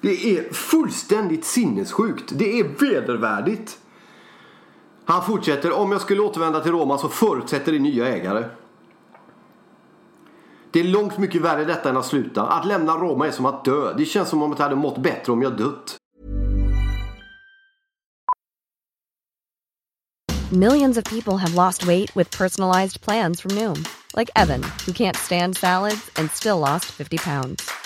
Det 0.00 0.38
är 0.38 0.52
fullständigt 0.52 1.44
sinnessjukt. 1.44 2.24
Det 2.32 2.60
är 2.60 2.64
vedervärdigt. 2.64 3.78
Han 5.04 5.24
fortsätter. 5.24 5.72
Om 5.72 5.92
jag 5.92 6.00
skulle 6.00 6.20
återvända 6.20 6.60
till 6.60 6.72
Roma 6.72 6.98
så 6.98 7.08
förutsätter 7.08 7.72
det 7.72 7.78
nya 7.78 8.08
ägare. 8.08 8.44
Det 10.70 10.80
är 10.80 10.84
långt 10.84 11.18
mycket 11.18 11.42
värre 11.42 11.64
detta 11.64 11.90
än 11.90 11.96
att 11.96 12.06
sluta. 12.06 12.42
Att 12.42 12.66
lämna 12.66 12.96
Roma 12.96 13.26
är 13.26 13.30
som 13.30 13.46
att 13.46 13.64
dö. 13.64 13.94
Det 13.98 14.04
känns 14.04 14.28
som 14.28 14.42
om 14.42 14.50
jag 14.50 14.58
hade 14.58 14.76
mått 14.76 14.98
bättre 14.98 15.32
om 15.32 15.42
jag 15.42 15.56
dött. 15.56 15.96
Millions 20.52 20.96
of 20.96 21.04
people 21.04 21.38
have 21.38 21.54
lost 21.54 21.86
weight 21.86 22.16
with 22.16 22.38
personalized 22.38 23.00
plans 23.00 23.40
from 23.40 23.54
Noom. 23.54 23.84
Like 24.16 24.30
Evan, 24.36 24.62
who 24.86 24.92
can't 24.92 25.16
stand 25.16 25.56
salads 25.56 26.10
and 26.16 26.30
still 26.30 26.58
lost 26.58 26.84
50 26.84 27.18
pounds. 27.18 27.85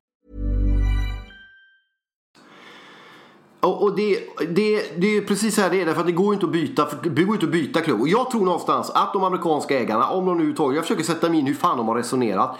Och, 3.61 3.83
och 3.83 3.95
det, 3.95 4.19
det, 4.49 5.01
det 5.01 5.17
är 5.17 5.21
precis 5.21 5.55
så 5.55 5.61
här 5.61 5.69
det 5.69 5.81
är, 5.81 5.93
för 5.93 5.99
att 5.99 6.05
det 6.05 6.11
går 6.11 6.27
ju 6.27 6.33
inte 6.33 6.45
att 6.45 6.51
byta, 6.51 6.87
det 7.03 7.23
går 7.23 7.35
inte 7.35 7.45
att 7.45 7.51
byta 7.51 7.81
klubb. 7.81 8.01
Och 8.01 8.07
jag 8.07 8.31
tror 8.31 8.45
någonstans 8.45 8.89
att 8.89 9.13
de 9.13 9.23
amerikanska 9.23 9.79
ägarna, 9.79 10.09
om 10.09 10.25
de 10.25 10.37
nu 10.37 10.53
tar, 10.53 10.73
jag 10.73 10.83
försöker 10.83 11.03
sätta 11.03 11.29
mig 11.29 11.39
in 11.39 11.47
hur 11.47 11.53
fan 11.53 11.77
de 11.77 11.87
har 11.87 11.95
resonerat. 11.95 12.57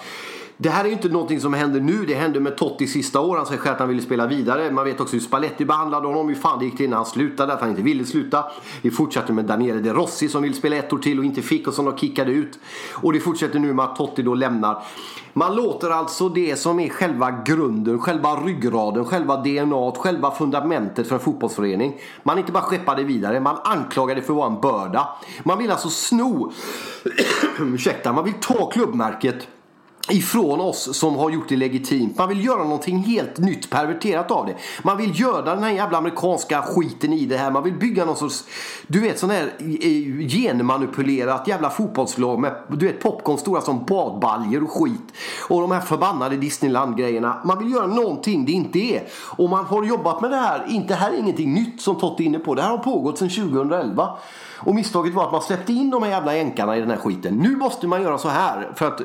Det 0.63 0.70
här 0.70 0.84
är 0.84 0.88
ju 0.88 0.94
inte 0.94 1.10
någonting 1.10 1.39
som 1.39 1.53
händer 1.53 1.80
nu. 1.80 2.06
Det 2.06 2.13
hände 2.13 2.39
med 2.39 2.58
Totti 2.58 2.88
sista 2.88 3.20
året. 3.20 3.38
Han 3.38 3.46
säger 3.46 3.62
själv 3.62 3.74
att 3.74 3.80
han 3.80 3.89
ville 3.89 4.01
spela 4.01 4.27
vidare. 4.27 4.72
Man 4.72 4.86
vet 4.86 5.00
också 5.00 5.15
hur 5.15 5.22
Spalletti 5.22 5.65
behandlade 5.65 6.08
honom. 6.08 6.27
Hur 6.27 6.36
fan 6.36 6.60
det 6.60 6.65
gick 6.65 6.77
till 6.77 6.89
när 6.89 6.98
han 6.98 7.06
slutade. 7.06 7.53
Att 7.53 7.62
han 7.62 7.70
inte 7.70 7.82
ville 7.82 8.06
sluta. 8.06 8.46
Vi 8.82 8.91
fortsatte 8.91 9.34
med 9.34 9.46
Daniele 9.46 9.80
De 9.80 9.94
Rossi 9.94 10.30
som 10.30 10.44
ville 10.44 10.56
spela 10.56 10.75
ett 10.75 10.94
år 10.94 10.98
till 10.98 11.20
och 11.20 11.25
inte 11.25 11.41
fick 11.41 11.68
och 11.68 11.74
som 11.74 11.86
de 11.86 11.98
kickade 11.98 12.32
ut. 12.32 12.60
Och 12.94 13.13
det 13.13 13.20
fortsätter 13.20 13.60
nu 13.60 13.74
med 13.74 13.86
att 13.86 13.96
Totti 13.96 14.22
då 14.22 14.34
lämnar. 14.34 14.84
Man 15.34 15.56
låter 15.56 15.89
alltså 15.89 16.30
det 16.30 16.60
som 16.60 16.80
är 16.80 16.89
själva 16.89 17.32
grunden, 17.46 18.00
själva 18.00 18.36
ryggraden, 18.36 19.06
själva 19.06 19.38
DNA, 19.38 19.91
själva 19.91 20.32
fundamentet 20.32 21.08
för 21.08 21.15
en 21.15 21.22
fotbollsförening. 21.22 22.00
Man 22.24 22.38
inte 22.38 22.51
bara 22.51 22.63
skeppar 22.63 22.96
det 22.96 23.03
vidare, 23.03 23.39
man 23.39 23.58
anklagar 23.63 24.15
det 24.15 24.22
för 24.22 24.34
att 24.34 24.38
vara 24.38 24.48
en 24.48 24.62
börda. 24.62 25.10
Man 25.44 25.58
vill 25.58 25.72
alltså 25.72 25.89
sno, 25.89 26.51
ursäkta, 27.60 28.13
man 28.13 28.24
vill 28.24 28.34
ta 28.34 28.65
klubbmärket 28.65 29.48
ifrån 30.10 30.62
oss 30.62 30.98
som 30.98 31.15
har 31.15 31.29
gjort 31.29 31.50
det 31.50 31.55
legitimt. 31.55 32.17
Man 32.17 32.29
vill 32.29 32.46
göra 32.46 32.63
någonting 32.63 32.98
helt 32.98 33.38
nytt, 33.38 33.70
perverterat 33.70 34.31
av 34.31 34.46
det. 34.46 34.55
Man 34.84 34.98
vill 34.98 35.20
göra 35.20 35.55
den 35.55 35.63
här 35.63 35.72
jävla 35.72 35.98
amerikanska 35.98 36.62
skiten 36.62 37.13
i 37.13 37.25
det 37.25 37.38
här. 37.38 37.51
Man 37.51 37.63
vill 37.63 37.74
bygga 37.74 38.05
någon 38.05 38.15
sorts, 38.15 38.43
du 38.88 39.00
vet 39.00 39.20
sån 39.20 39.29
här 39.29 39.53
eh, 39.60 40.27
genmanipulerat 40.27 41.48
jävla 41.48 41.70
fotbollslag 41.70 42.39
med, 42.39 42.55
du 42.67 42.88
vet 42.88 43.00
popcorn 43.01 43.38
stora 43.38 43.62
som 43.62 43.86
badbaljer 43.86 44.63
och 44.63 44.72
skit. 44.72 45.13
Och 45.50 45.62
de 45.62 45.72
här 45.72 45.81
förbannade 45.81 46.38
Disneyland-grejerna. 46.38 47.41
Man 47.46 47.60
vill 47.60 47.72
göra 47.72 47.88
någonting 47.88 48.46
det 48.46 48.51
inte 48.51 48.79
är. 48.79 49.03
Och 49.13 49.50
man 49.50 49.65
har 49.65 49.84
jobbat 49.84 50.22
med 50.22 50.31
det 50.31 50.38
här, 50.38 50.65
inte 50.70 50.96
här 50.96 51.12
är 51.12 51.17
ingenting 51.17 51.53
nytt 51.53 51.81
som 51.81 52.00
Totte 52.00 52.24
är 52.24 52.25
inne 52.25 52.39
på. 52.39 52.55
Det 52.55 52.62
här 52.62 52.70
har 52.70 52.77
pågått 52.77 53.17
sedan 53.17 53.29
2011. 53.29 54.17
Och 54.65 54.75
misstaget 54.75 55.13
var 55.13 55.25
att 55.25 55.32
man 55.32 55.41
släppte 55.41 55.74
in 55.74 55.89
de 55.89 56.03
här 56.03 56.10
jävla 56.10 56.36
jänkarna 56.36 56.77
i 56.77 56.80
den 56.80 56.89
här 56.89 56.98
skiten. 56.98 57.38
Nu 57.38 57.56
måste 57.56 57.88
man 57.88 58.01
göra 58.01 58.18
så 58.18 58.30
här 58.30 58.72
för 58.75 58.88
att 58.88 59.01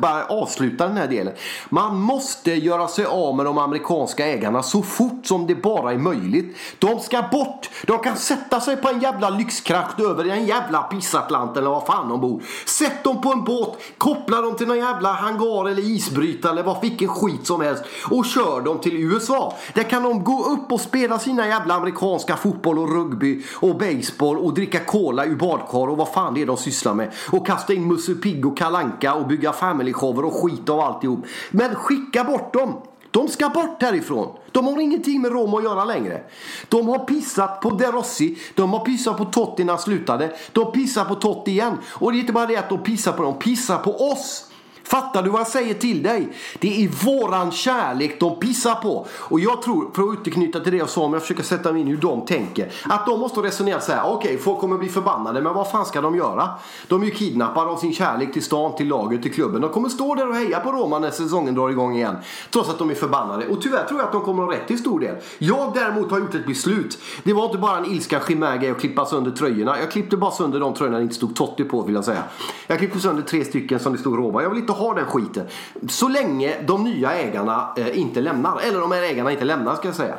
bara 0.00 0.24
avsluta 0.24 0.88
den 0.88 0.96
här 0.96 1.08
delen. 1.08 1.34
Man 1.68 2.00
måste 2.00 2.50
göra 2.52 2.88
sig 2.88 3.04
av 3.04 3.36
med 3.36 3.46
de 3.46 3.58
amerikanska 3.58 4.26
ägarna 4.26 4.62
så 4.62 4.82
fort 4.82 5.26
som 5.26 5.46
det 5.46 5.54
bara 5.54 5.92
är 5.92 5.98
möjligt. 5.98 6.56
De 6.78 7.00
ska 7.00 7.22
bort. 7.22 7.70
De 7.86 7.98
kan 7.98 8.16
sätta 8.16 8.60
sig 8.60 8.76
på 8.76 8.88
en 8.88 9.00
jävla 9.00 9.30
lyxkraft 9.30 10.00
över 10.00 10.24
en 10.24 10.46
jävla 10.46 10.82
pissatlant 10.82 11.56
eller 11.56 11.70
vad 11.70 11.86
fan 11.86 12.08
de 12.08 12.20
bor. 12.20 12.42
Sätt 12.66 13.04
dem 13.04 13.20
på 13.20 13.32
en 13.32 13.44
båt, 13.44 13.78
koppla 13.98 14.40
dem 14.40 14.56
till 14.56 14.66
någon 14.66 14.78
jävla 14.78 15.12
hangar 15.12 15.68
eller 15.68 15.82
isbrytare 15.82 16.52
eller 16.52 16.62
vad 16.62 16.80
vilken 16.80 17.08
skit 17.08 17.46
som 17.46 17.60
helst 17.60 17.84
och 18.10 18.24
kör 18.26 18.60
dem 18.60 18.78
till 18.78 18.96
USA. 18.96 19.54
Där 19.74 19.82
kan 19.82 20.02
de 20.02 20.24
gå 20.24 20.44
upp 20.44 20.72
och 20.72 20.80
spela 20.80 21.18
sina 21.18 21.46
jävla 21.46 21.74
amerikanska 21.74 22.36
fotboll 22.36 22.78
och 22.78 22.94
rugby 22.94 23.42
och 23.54 23.78
baseball 23.78 24.38
och 24.38 24.54
dricka 24.60 24.84
cola 24.84 25.24
ur 25.24 25.36
badkar 25.36 25.88
och 25.88 25.96
vad 25.96 26.08
fan 26.08 26.34
det 26.34 26.42
är 26.42 26.46
de 26.46 26.56
sysslar 26.56 26.94
med. 26.94 27.12
Och 27.32 27.46
kasta 27.46 27.72
in 27.74 27.88
Musse 27.88 28.14
Pigg 28.14 28.46
och 28.46 28.58
Kalanka 28.58 29.14
och 29.14 29.26
bygga 29.26 29.52
familyshower 29.52 30.24
och 30.24 30.34
skit 30.34 30.68
av 30.68 30.80
alltihop. 30.80 31.24
Men 31.50 31.74
skicka 31.74 32.24
bort 32.24 32.52
dem! 32.52 32.74
De 33.10 33.28
ska 33.28 33.48
bort 33.48 33.82
härifrån. 33.82 34.36
De 34.52 34.66
har 34.66 34.80
ingenting 34.80 35.20
med 35.20 35.32
Rom 35.32 35.54
att 35.54 35.64
göra 35.64 35.84
längre. 35.84 36.22
De 36.68 36.88
har 36.88 36.98
pissat 36.98 37.60
på 37.60 37.70
De 37.70 37.86
Rossi. 37.86 38.38
De 38.54 38.72
har 38.72 38.84
pissat 38.84 39.16
på 39.16 39.24
Totti 39.24 39.64
när 39.64 39.72
han 39.72 39.82
slutade. 39.82 40.36
De 40.52 40.72
pissar 40.72 41.04
på 41.04 41.14
Totti 41.14 41.50
igen. 41.50 41.78
Och 41.88 42.12
det 42.12 42.18
är 42.18 42.20
inte 42.20 42.32
bara 42.32 42.46
det 42.46 42.56
att 42.56 42.68
de 42.68 42.78
pissar 42.78 43.12
på 43.12 43.22
dem. 43.22 43.32
De 43.38 43.44
pissar 43.44 43.78
på 43.78 44.10
oss. 44.10 44.49
Fattar 44.90 45.22
du 45.22 45.30
vad 45.30 45.40
jag 45.40 45.48
säger 45.48 45.74
till 45.74 46.02
dig? 46.02 46.28
Det 46.58 46.84
är 46.84 46.88
våran 46.88 47.52
kärlek 47.52 48.20
de 48.20 48.40
pissar 48.40 48.74
på. 48.74 49.06
Och 49.12 49.40
jag 49.40 49.62
tror, 49.62 49.90
för 49.94 50.02
att 50.02 50.08
återknyta 50.08 50.60
till 50.60 50.72
det 50.72 50.78
jag 50.78 50.88
sa 50.88 51.02
om 51.02 51.12
jag 51.12 51.22
försöker 51.22 51.42
sätta 51.42 51.72
mig 51.72 51.80
in 51.80 51.86
hur 51.86 51.96
de 51.96 52.26
tänker. 52.26 52.72
Att 52.84 53.06
de 53.06 53.20
måste 53.20 53.40
resonera 53.40 53.80
så 53.80 53.92
här. 53.92 54.02
Okej, 54.04 54.14
okay, 54.16 54.38
folk 54.38 54.58
kommer 54.58 54.78
bli 54.78 54.88
förbannade. 54.88 55.40
Men 55.40 55.54
vad 55.54 55.70
fan 55.70 55.86
ska 55.86 56.00
de 56.00 56.16
göra? 56.16 56.48
De 56.88 57.02
är 57.02 57.06
ju 57.06 57.10
kidnappade 57.10 57.70
av 57.70 57.76
sin 57.76 57.92
kärlek 57.92 58.32
till 58.32 58.42
stan, 58.42 58.76
till 58.76 58.88
laget, 58.88 59.22
till 59.22 59.32
klubben. 59.32 59.60
De 59.60 59.70
kommer 59.70 59.88
stå 59.88 60.14
där 60.14 60.28
och 60.28 60.34
heja 60.34 60.60
på 60.60 60.72
Roma 60.72 60.98
när 60.98 61.10
säsongen 61.10 61.54
drar 61.54 61.70
igång 61.70 61.96
igen. 61.96 62.16
Trots 62.50 62.68
att 62.70 62.78
de 62.78 62.90
är 62.90 62.94
förbannade. 62.94 63.48
Och 63.48 63.62
tyvärr 63.62 63.84
tror 63.84 64.00
jag 64.00 64.06
att 64.06 64.12
de 64.12 64.22
kommer 64.22 64.42
ha 64.42 64.52
rätt 64.52 64.66
till 64.66 64.78
stor 64.78 65.00
del. 65.00 65.16
Jag 65.38 65.74
däremot 65.74 66.10
har 66.10 66.18
gjort 66.18 66.34
ett 66.34 66.46
beslut. 66.46 66.98
Det 67.22 67.32
var 67.32 67.44
inte 67.44 67.58
bara 67.58 67.78
en 67.78 67.86
ilska 67.86 68.20
chimär 68.20 68.70
att 68.70 68.80
klippa 68.80 69.06
sönder 69.06 69.30
tröjorna. 69.30 69.78
Jag 69.80 69.90
klippte 69.90 70.16
bara 70.16 70.30
sönder 70.30 70.60
de 70.60 70.74
tröjorna 70.74 70.96
det 70.96 71.02
inte 71.02 71.14
stod 71.14 71.36
Totti 71.36 71.64
på 71.64 71.82
vill 71.82 71.94
jag 71.94 72.04
säga. 72.04 72.22
Jag 72.66 72.78
klippte 72.78 73.00
sönder 73.00 73.22
tre 73.22 73.44
stycken 73.44 73.80
som 73.80 73.92
det 73.92 73.98
stod 73.98 74.18
Roma. 74.18 74.42
Jag 74.42 74.50
vill 74.50 74.58
inte 74.58 74.72
ha 74.80 74.94
den 74.94 75.06
skiten. 75.06 75.46
Så 75.88 76.08
länge 76.08 76.62
de 76.66 76.84
nya 76.84 77.12
ägarna 77.12 77.68
eh, 77.76 77.98
inte 77.98 78.20
lämnar. 78.20 78.60
Eller 78.60 78.80
de 78.80 78.92
här 78.92 79.02
ägarna 79.02 79.32
inte 79.32 79.44
lämnar 79.44 79.74
ska 79.74 79.88
jag 79.88 79.96
säga. 79.96 80.14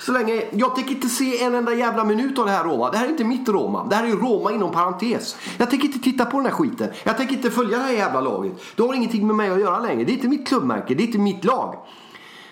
Så 0.00 0.12
länge, 0.12 0.42
jag 0.50 0.74
tänker 0.74 0.90
inte 0.90 1.08
se 1.08 1.44
en 1.44 1.54
enda 1.54 1.74
jävla 1.74 2.04
minut 2.04 2.38
av 2.38 2.46
det 2.46 2.52
här 2.52 2.64
Roma. 2.64 2.90
Det 2.90 2.98
här 2.98 3.06
är 3.06 3.10
inte 3.10 3.24
mitt 3.24 3.48
Roma. 3.48 3.86
Det 3.90 3.96
här 3.96 4.04
är 4.04 4.10
Roma 4.10 4.52
inom 4.52 4.72
parentes. 4.72 5.36
Jag 5.58 5.70
tänker 5.70 5.86
inte 5.86 5.98
titta 5.98 6.24
på 6.24 6.36
den 6.36 6.46
här 6.46 6.52
skiten. 6.52 6.88
Jag 7.04 7.16
tänker 7.16 7.34
inte 7.34 7.50
följa 7.50 7.78
det 7.78 7.84
här 7.84 7.92
jävla 7.92 8.20
laget. 8.20 8.52
Det 8.76 8.82
har 8.82 8.94
ingenting 8.94 9.26
med 9.26 9.36
mig 9.36 9.50
att 9.50 9.60
göra 9.60 9.78
längre. 9.78 10.04
Det 10.04 10.12
är 10.12 10.14
inte 10.14 10.28
mitt 10.28 10.48
klubbmärke. 10.48 10.94
Det 10.94 11.02
är 11.02 11.06
inte 11.06 11.18
mitt 11.18 11.44
lag. 11.44 11.74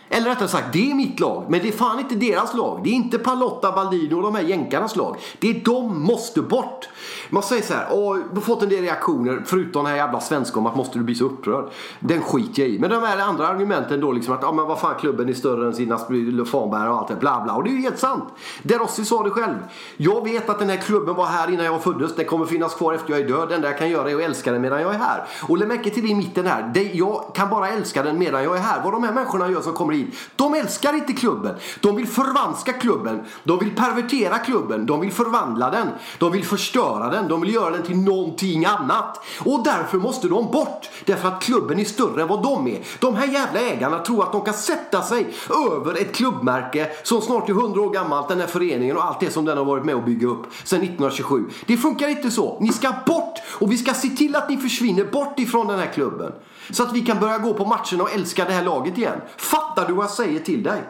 Eller 0.09 0.31
rättare 0.31 0.49
sagt, 0.49 0.73
det 0.73 0.91
är 0.91 0.95
mitt 0.95 1.21
lag. 1.21 1.45
Men 1.49 1.61
det 1.61 1.69
är 1.69 1.73
fan 1.73 1.99
inte 1.99 2.15
deras 2.15 2.55
lag. 2.55 2.81
Det 2.85 2.91
är 2.91 2.95
inte 2.95 3.19
Palotta, 3.19 3.73
Baldino 3.73 4.17
och 4.17 4.23
de 4.23 4.35
här 4.35 4.43
jänkarnas 4.43 4.97
lag. 4.97 5.17
Det 5.39 5.51
är 5.51 5.61
de 5.65 6.03
måste 6.03 6.43
bort. 6.43 6.89
Man 7.31 7.43
säger 7.43 7.63
så 7.63 7.75
här, 7.75 7.89
åh, 7.91 8.17
du 8.17 8.35
har 8.35 8.41
fått 8.41 8.63
en 8.63 8.69
del 8.69 8.83
reaktioner 8.83 9.43
förutom 9.47 9.85
den 9.85 9.91
här 9.91 9.97
jävla 9.97 10.21
svenska 10.21 10.59
om 10.59 10.67
att 10.67 10.77
måste 10.77 10.99
du 10.99 11.05
bli 11.05 11.15
så 11.15 11.25
upprörd. 11.25 11.71
Den 12.01 12.23
skiter 12.23 12.63
jag 12.63 12.71
i. 12.71 12.79
Men 12.79 12.91
de 12.91 13.03
här 13.03 13.19
andra 13.19 13.49
argumenten 13.49 14.01
då 14.01 14.13
liksom 14.13 14.35
att, 14.35 14.43
ja 14.43 14.53
men 14.53 14.67
vad 14.67 14.81
fan 14.81 14.95
klubben 15.01 15.29
är 15.29 15.33
större 15.33 15.67
än 15.67 15.75
sina 15.75 15.99
fanbärare 16.45 16.91
och 16.91 16.99
allt 16.99 17.09
det 17.09 17.17
bla 17.17 17.41
bla. 17.45 17.55
Och 17.55 17.65
det 17.65 17.71
är 17.71 17.73
ju 17.73 17.81
helt 17.81 17.99
sant. 17.99 18.25
Derossi 18.63 19.05
sa 19.05 19.23
det 19.23 19.31
själv. 19.31 19.55
Jag 19.97 20.25
vet 20.25 20.51
att 20.51 20.59
den 20.59 20.69
här 20.69 20.77
klubben 20.77 21.15
var 21.15 21.27
här 21.27 21.51
innan 21.51 21.65
jag 21.65 21.83
föddes. 21.83 22.17
Den 22.17 22.25
kommer 22.25 22.47
finnas 22.47 22.75
kvar 22.75 22.95
efter 22.95 23.11
jag 23.11 23.21
är 23.21 23.29
död. 23.29 23.49
Det 23.49 23.55
enda 23.55 23.69
jag 23.69 23.79
kan 23.79 23.91
göra 23.91 24.11
är 24.11 24.17
att 24.17 24.23
älska 24.23 24.53
den 24.53 24.63
medan 24.63 24.83
jag 24.83 24.95
är 24.95 24.99
här. 24.99 25.25
Och 25.49 25.59
lägg 25.59 25.69
märke 25.69 25.91
till 25.91 26.03
det 26.03 26.09
i 26.09 26.15
mitten 26.15 26.47
här. 26.47 26.71
Det, 26.75 26.83
jag 26.83 27.25
kan 27.35 27.51
bara 27.51 27.69
älska 27.69 28.03
den 28.03 28.19
medan 28.19 28.45
jag 28.45 28.57
är 28.57 28.61
här. 28.61 28.81
Vad 28.85 28.93
de 28.93 29.05
här 29.05 29.13
människorna 29.13 29.51
gör 29.51 29.61
som 29.61 29.73
kommer 29.73 29.95
vill. 29.99 30.11
De 30.37 30.55
älskar 30.55 30.95
inte 30.95 31.13
klubben. 31.13 31.55
De 31.81 31.97
vill 31.97 32.07
förvanska 32.07 32.73
klubben. 32.73 33.25
De 33.45 33.59
vill 33.59 33.75
pervertera 33.75 34.39
klubben. 34.39 34.87
De 34.87 35.01
vill 35.01 35.13
förvandla 35.13 35.71
den. 35.71 35.89
De 36.19 36.33
vill 36.33 36.45
förstöra 36.45 37.11
den. 37.11 37.29
De 37.29 37.41
vill 37.41 37.55
göra 37.55 37.71
den 37.71 37.83
till 37.83 37.99
någonting 37.99 38.65
annat. 38.65 39.25
Och 39.45 39.65
därför 39.65 39.99
måste 39.99 40.29
de 40.29 40.51
bort. 40.51 40.89
Därför 41.05 41.29
att 41.29 41.43
klubben 41.43 41.79
är 41.79 41.85
större 41.85 42.23
än 42.23 42.29
vad 42.29 42.43
de 42.43 42.69
är. 42.69 42.81
De 42.99 43.15
här 43.15 43.27
jävla 43.27 43.61
ägarna 43.61 43.99
tror 43.99 44.23
att 44.23 44.33
de 44.33 44.45
kan 44.45 44.55
sätta 44.55 45.03
sig 45.03 45.35
över 45.73 45.95
ett 45.95 46.15
klubbmärke 46.15 46.91
som 47.03 47.21
snart 47.21 47.49
är 47.49 47.53
100 47.53 47.81
år 47.81 47.91
gammalt, 47.91 48.29
den 48.29 48.41
här 48.41 48.47
föreningen 48.47 48.97
och 48.97 49.05
allt 49.05 49.21
det 49.21 49.31
som 49.31 49.45
den 49.45 49.59
har 49.59 49.65
varit 49.65 49.85
med 49.85 49.95
och 49.95 50.03
bygga 50.03 50.29
upp 50.29 50.47
sedan 50.65 50.83
1927. 50.83 51.45
Det 51.67 51.77
funkar 51.77 52.09
inte 52.09 52.31
så. 52.31 52.59
Ni 52.61 52.73
ska 52.73 52.95
bort 53.07 53.39
och 53.49 53.73
vi 53.73 53.79
ska 53.79 53.95
se 53.95 54.09
till 54.09 54.37
att 54.37 54.49
ni 54.49 54.57
försvinner 54.57 55.05
bort 55.05 55.39
ifrån 55.39 55.67
den 55.67 55.79
här 55.79 55.93
klubben. 55.95 56.33
Så 56.71 56.83
att 56.83 56.93
vi 56.93 57.01
kan 57.01 57.21
börja 57.21 57.39
gå 57.39 57.55
på 57.55 57.65
matcherna 57.65 58.03
och 58.03 58.13
älska 58.13 58.45
det 58.45 58.53
här 58.53 58.65
laget 58.65 58.99
igen. 58.99 59.21
Fattar 59.37 59.88
Padua 59.89 60.03
jag 60.03 60.11
säger 60.11 60.41
till 60.41 60.63
dig? 60.63 60.83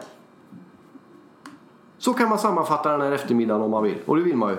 Så 1.97 2.13
kan 2.13 2.29
man 2.29 2.39
sammanfatta 2.39 2.91
den 2.91 3.01
här 3.01 3.11
eftermiddagen 3.11 3.61
om 3.61 3.71
man 3.71 3.83
vill. 3.83 3.97
Och 4.05 4.15
det 4.15 4.21
vill 4.21 4.35
man 4.35 4.49
ju. 4.49 4.57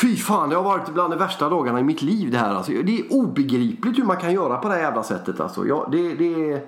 Fy 0.00 0.16
fan, 0.16 0.48
det 0.48 0.56
har 0.56 0.62
varit 0.62 0.88
bland 0.88 1.12
de 1.12 1.16
värsta 1.16 1.48
dagarna 1.48 1.80
i 1.80 1.82
mitt 1.82 2.02
liv 2.02 2.30
det 2.30 2.38
här. 2.38 2.54
Alltså, 2.54 2.72
det 2.72 2.98
är 2.98 3.12
obegripligt 3.12 3.98
hur 3.98 4.04
man 4.04 4.16
kan 4.16 4.32
göra 4.32 4.58
på 4.58 4.68
det 4.68 4.74
här 4.74 4.80
jävla 4.80 5.02
sättet. 5.02 5.40
Alltså. 5.40 5.66
Ja, 5.66 5.88
det, 5.92 6.14
det 6.14 6.52
är... 6.52 6.66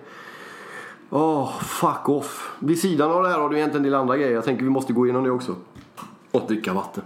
Åh, 1.11 1.42
oh, 1.42 1.61
fuck 1.61 2.08
off. 2.08 2.56
Vid 2.58 2.80
sidan 2.80 3.11
av 3.11 3.23
det 3.23 3.28
här 3.28 3.38
har 3.38 3.49
du 3.49 3.56
egentligen 3.56 3.85
en 3.87 3.90
del 3.90 4.00
andra 4.00 4.16
grejer. 4.16 4.32
Jag 4.32 4.44
tänker 4.44 4.64
vi 4.64 4.70
måste 4.70 4.92
gå 4.92 5.06
igenom 5.06 5.25
det 5.25 5.30
också. 5.30 5.56
Och 6.32 6.42
dricka 6.49 6.73
vatten. 6.73 7.04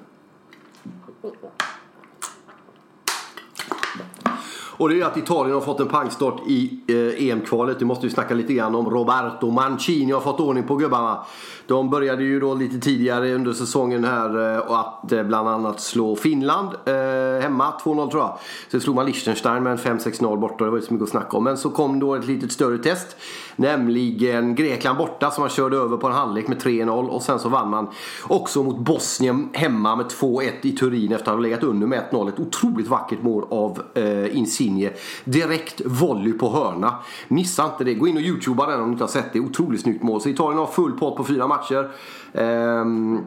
Och 4.81 4.89
det 4.89 5.01
är 5.01 5.05
att 5.05 5.17
Italien 5.17 5.55
har 5.55 5.61
fått 5.61 5.81
en 5.81 5.89
pangstart 5.89 6.41
i 6.47 6.71
eh, 6.89 7.29
EM-kvalet. 7.29 7.81
Nu 7.81 7.87
måste 7.87 8.07
vi 8.07 8.13
snacka 8.13 8.35
lite 8.35 8.53
grann 8.53 8.75
om. 8.75 8.91
Roberto 8.91 9.51
Mancini 9.51 10.13
har 10.13 10.21
fått 10.21 10.41
ordning 10.41 10.65
på 10.65 10.77
gubbarna. 10.77 11.25
De 11.71 11.91
började 11.91 12.25
ju 12.25 12.41
då 12.41 12.55
lite 12.55 12.79
tidigare 12.79 13.35
under 13.35 13.53
säsongen 13.53 14.05
här 14.05 14.55
eh, 14.55 14.59
och 14.59 14.81
att 14.81 15.12
eh, 15.12 15.23
bland 15.23 15.49
annat 15.49 15.81
slå 15.81 16.17
Finland 16.17 16.69
eh, 16.85 17.43
hemma, 17.43 17.73
2-0 17.85 18.11
tror 18.11 18.23
jag. 18.23 18.39
Sen 18.71 18.81
slog 18.81 18.97
man 18.97 19.07
Liechtenstein 19.07 19.62
med 19.62 19.73
en 19.73 19.79
5-6-0 19.79 20.37
borta, 20.37 20.65
det 20.65 20.71
var 20.71 20.77
inte 20.77 20.89
så 20.89 20.95
mycket 20.95 21.05
att 21.05 21.11
snacka 21.11 21.37
om. 21.37 21.45
Men 21.45 21.59
så 21.59 21.71
kom 21.71 22.00
då 22.00 22.15
ett 22.15 22.27
litet 22.27 22.53
större 22.53 22.79
test. 22.79 23.17
Nämligen 23.57 24.55
Grekland 24.55 24.99
borta 24.99 25.31
som 25.31 25.43
man 25.43 25.50
körde 25.50 25.77
över 25.77 25.97
på 25.97 26.07
en 26.07 26.12
halvlek 26.12 26.49
med 26.49 26.62
3-0 26.62 27.09
och 27.09 27.23
sen 27.23 27.39
så 27.39 27.49
vann 27.49 27.71
man 27.71 27.89
också 28.23 28.62
mot 28.62 28.79
Bosnien 28.79 29.49
hemma 29.53 29.97
med 29.97 30.07
2-1 30.07 30.50
i 30.62 30.73
Turin 30.73 31.12
efter 31.12 31.31
att 31.31 31.37
ha 31.37 31.43
legat 31.43 31.62
under 31.62 31.87
med 31.87 32.05
1-0. 32.11 32.29
Ett 32.29 32.41
otroligt 32.41 32.89
vackert 32.89 33.23
mål 33.23 33.45
av 33.50 33.83
eh, 33.95 34.37
Insigne. 34.37 34.91
Direkt 35.25 35.81
volley 35.85 36.33
på 36.33 36.50
hörna. 36.50 36.95
Missa 37.29 37.65
inte 37.65 37.85
det. 37.85 37.95
Gå 37.95 38.09
in 38.09 38.17
och 38.17 38.23
youtuba 38.23 38.67
den 38.67 38.81
om 38.81 38.87
du 38.87 38.93
inte 38.93 39.05
har 39.05 39.09
sett 39.09 39.33
det. 39.33 39.41
Otroligt 39.41 39.81
snyggt 39.81 40.03
mål. 40.03 40.21
Så 40.21 40.29
Italien 40.29 40.59
har 40.59 40.67
full 40.67 40.93
pott 40.93 41.17
på 41.17 41.25
fyra 41.25 41.47
matcher 41.47 41.60
matcher. 41.61 41.88
Ehm, 42.33 43.25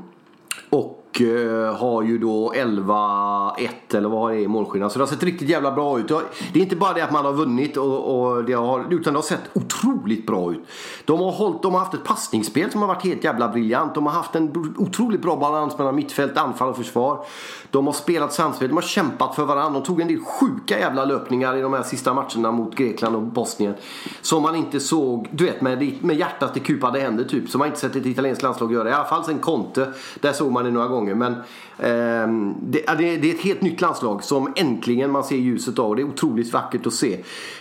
och 0.70 0.70
och 0.70 1.03
Eh, 1.22 1.76
har 1.76 2.04
ju 2.04 2.18
då 2.18 2.54
11-1 2.56 3.96
eller 3.98 4.10
vad 4.10 4.32
det 4.32 4.38
är 4.38 4.40
i 4.40 4.48
målskillnad. 4.48 4.92
Så 4.92 5.00
det 5.00 5.06
har 5.06 5.10
sett 5.10 5.24
riktigt 5.24 5.50
jävla 5.50 5.72
bra 5.72 6.00
ut. 6.00 6.08
Det 6.54 6.60
är 6.60 6.64
inte 6.64 6.76
bara 6.76 6.94
det 6.94 7.02
att 7.02 7.12
man 7.12 7.26
har 7.26 7.34
vunnit 7.34 7.78
och, 7.78 8.20
och 8.20 8.44
det 8.44 8.54
har, 8.54 8.86
utan 8.90 9.14
det 9.14 9.18
har 9.18 9.24
sett 9.24 9.50
otroligt 9.54 10.28
bra 10.28 10.52
ut. 10.52 10.60
De 11.06 11.20
har, 11.20 11.32
hållit, 11.32 11.62
de 11.62 11.74
har 11.74 11.80
haft 11.80 11.94
ett 11.94 12.04
passningsspel 12.04 12.72
som 12.72 12.82
har 12.82 12.88
varit 12.88 13.04
helt 13.04 13.24
jävla 13.24 13.48
briljant. 13.48 13.96
De 13.96 14.06
har 14.06 14.14
haft 14.14 14.36
en 14.36 14.74
otroligt 14.78 15.22
bra 15.22 15.36
balans 15.36 15.78
mellan 15.78 15.96
mittfält, 15.96 16.38
anfall 16.38 16.70
och 16.70 16.78
försvar. 16.78 17.26
De 17.72 17.86
har 17.86 17.94
spelat 17.94 18.34
samspel, 18.34 18.68
de 18.68 18.74
har 18.74 18.82
kämpat 18.82 19.36
för 19.36 19.46
varandra. 19.46 19.80
De 19.80 19.86
tog 19.86 20.02
en 20.02 20.08
del 20.08 20.20
sjuka 20.20 20.80
jävla 20.80 21.06
löpningar 21.06 21.56
i 21.56 21.62
de 21.62 21.74
här 21.74 21.84
sista 21.84 22.14
matcherna 22.14 22.52
mot 22.52 22.76
Grekland 22.76 23.16
och 23.16 23.22
Bosnien. 23.22 23.76
Som 24.22 24.42
man 24.44 24.56
inte 24.56 24.80
såg, 24.80 25.28
du 25.32 25.46
vet 25.46 25.62
med, 25.62 26.04
med 26.04 26.18
hjärtat 26.18 26.58
i 26.58 26.60
kupade 26.60 27.00
händer 27.00 27.24
typ. 27.24 27.50
Som 27.50 27.60
man 27.60 27.68
inte 27.68 27.80
sett 27.80 27.96
ett 27.96 28.06
italienskt 28.06 28.44
landslag 28.44 28.74
göra. 28.74 28.90
I 28.90 28.94
alla 28.94 29.04
fall 29.04 29.24
sen 29.24 29.40
Conte. 29.40 29.94
Där 30.20 30.32
såg 30.32 30.52
man 30.52 30.66
det 30.66 30.72
några 30.72 30.88
gånger. 30.88 31.03
Men 31.06 31.34
eh, 31.78 32.54
det, 32.62 32.86
det, 32.98 33.18
det, 33.18 33.32
är 33.32 33.36
ett 33.36 33.42
helt 33.42 33.62
nytt 33.62 33.82
landslag 33.82 34.24
som 34.24 34.54
äntligen 34.56 35.12
man 35.12 35.24
ser 35.24 35.36
ljuset 35.36 35.80
av. 35.80 35.96
Det 35.96 36.02
är 36.02 36.08
otroligt 36.08 36.54
vackert 36.54 36.88
att 36.88 36.94
se. 36.94 37.14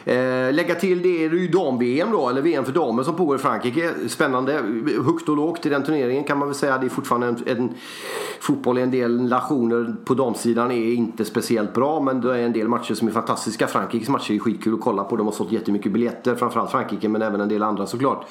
Eh, 0.04 0.52
lägga 0.52 0.74
till 0.74 1.02
det 1.02 1.24
är 1.24 1.30
det 1.30 1.36
ju 1.36 1.48
dam-VM 1.48 2.10
då, 2.12 2.28
eller 2.28 2.42
VM 2.42 2.64
för 2.64 2.72
damer 2.72 3.02
som 3.02 3.16
pågår 3.16 3.36
i 3.36 3.38
Frankrike. 3.38 3.90
Spännande. 4.08 4.52
Högt 5.06 5.28
och 5.28 5.36
lågt 5.36 5.66
i 5.66 5.68
den 5.68 5.84
turneringen 5.84 6.24
kan 6.24 6.38
man 6.38 6.48
väl 6.48 6.54
säga. 6.54 6.78
Det 6.78 6.86
är 6.86 6.90
fortfarande 6.90 7.26
en, 7.26 7.58
en 7.58 7.74
fotboll 8.42 8.78
i 8.78 8.82
en 8.82 8.90
del 8.90 9.22
nationer 9.22 9.94
på 10.04 10.14
damsidan 10.14 10.70
är 10.70 10.92
inte 10.92 11.24
speciellt 11.24 11.74
bra. 11.74 12.00
Men 12.00 12.20
det 12.20 12.38
är 12.38 12.42
en 12.42 12.52
del 12.52 12.68
matcher 12.68 12.94
som 12.94 13.08
är 13.08 13.12
fantastiska. 13.12 13.66
Frankrikes 13.66 14.08
matcher 14.08 14.34
är 14.34 14.38
skitkul 14.38 14.74
att 14.74 14.80
kolla 14.80 15.04
på. 15.04 15.16
De 15.16 15.26
har 15.26 15.32
sålt 15.32 15.52
jättemycket 15.52 15.92
biljetter. 15.92 16.34
Framförallt 16.34 16.70
Frankrike 16.70 17.08
men 17.08 17.22
även 17.22 17.40
en 17.40 17.48
del 17.48 17.62
andra 17.62 17.86
såklart. 17.86 18.26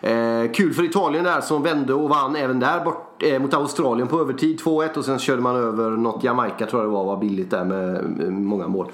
Eh, 0.00 0.50
kul 0.54 0.74
för 0.74 0.84
Italien 0.84 1.24
där 1.24 1.40
som 1.40 1.62
vände 1.62 1.94
och 1.94 2.08
vann 2.08 2.36
även 2.36 2.60
där 2.60 2.84
bort 2.84 3.22
eh, 3.22 3.38
mot 3.38 3.54
Australien 3.54 4.08
på 4.08 4.20
övertid 4.20 4.60
2-1 4.60 4.96
och 4.96 5.04
sen 5.04 5.18
körde 5.18 5.42
man 5.42 5.56
över 5.56 5.90
något 5.90 6.24
Jamaica 6.24 6.66
tror 6.66 6.82
jag 6.82 6.90
det 6.90 6.94
var. 6.94 7.04
Var 7.04 7.16
billigt 7.16 7.50
där 7.50 7.64
med, 7.64 8.04
med 8.04 8.32
många 8.32 8.68
mål. 8.68 8.90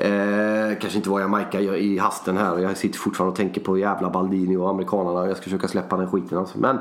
Eh, 0.00 0.78
kanske 0.80 0.96
inte 0.96 1.10
var 1.10 1.20
Jamaica 1.20 1.60
i 1.60 1.98
hasten 1.98 2.36
här. 2.36 2.58
Jag 2.58 2.76
sitter 2.76 2.98
fortfarande 2.98 3.30
och 3.30 3.36
tänker 3.36 3.60
på 3.60 3.78
jävla 3.78 4.10
Baldini 4.10 4.56
och 4.56 4.70
amerikanarna. 4.70 5.26
Jag 5.26 5.36
ska 5.36 5.44
försöka 5.44 5.68
släppa 5.68 5.96
den 5.96 6.10
skiten 6.10 6.38
alltså. 6.38 6.58
Men 6.58 6.76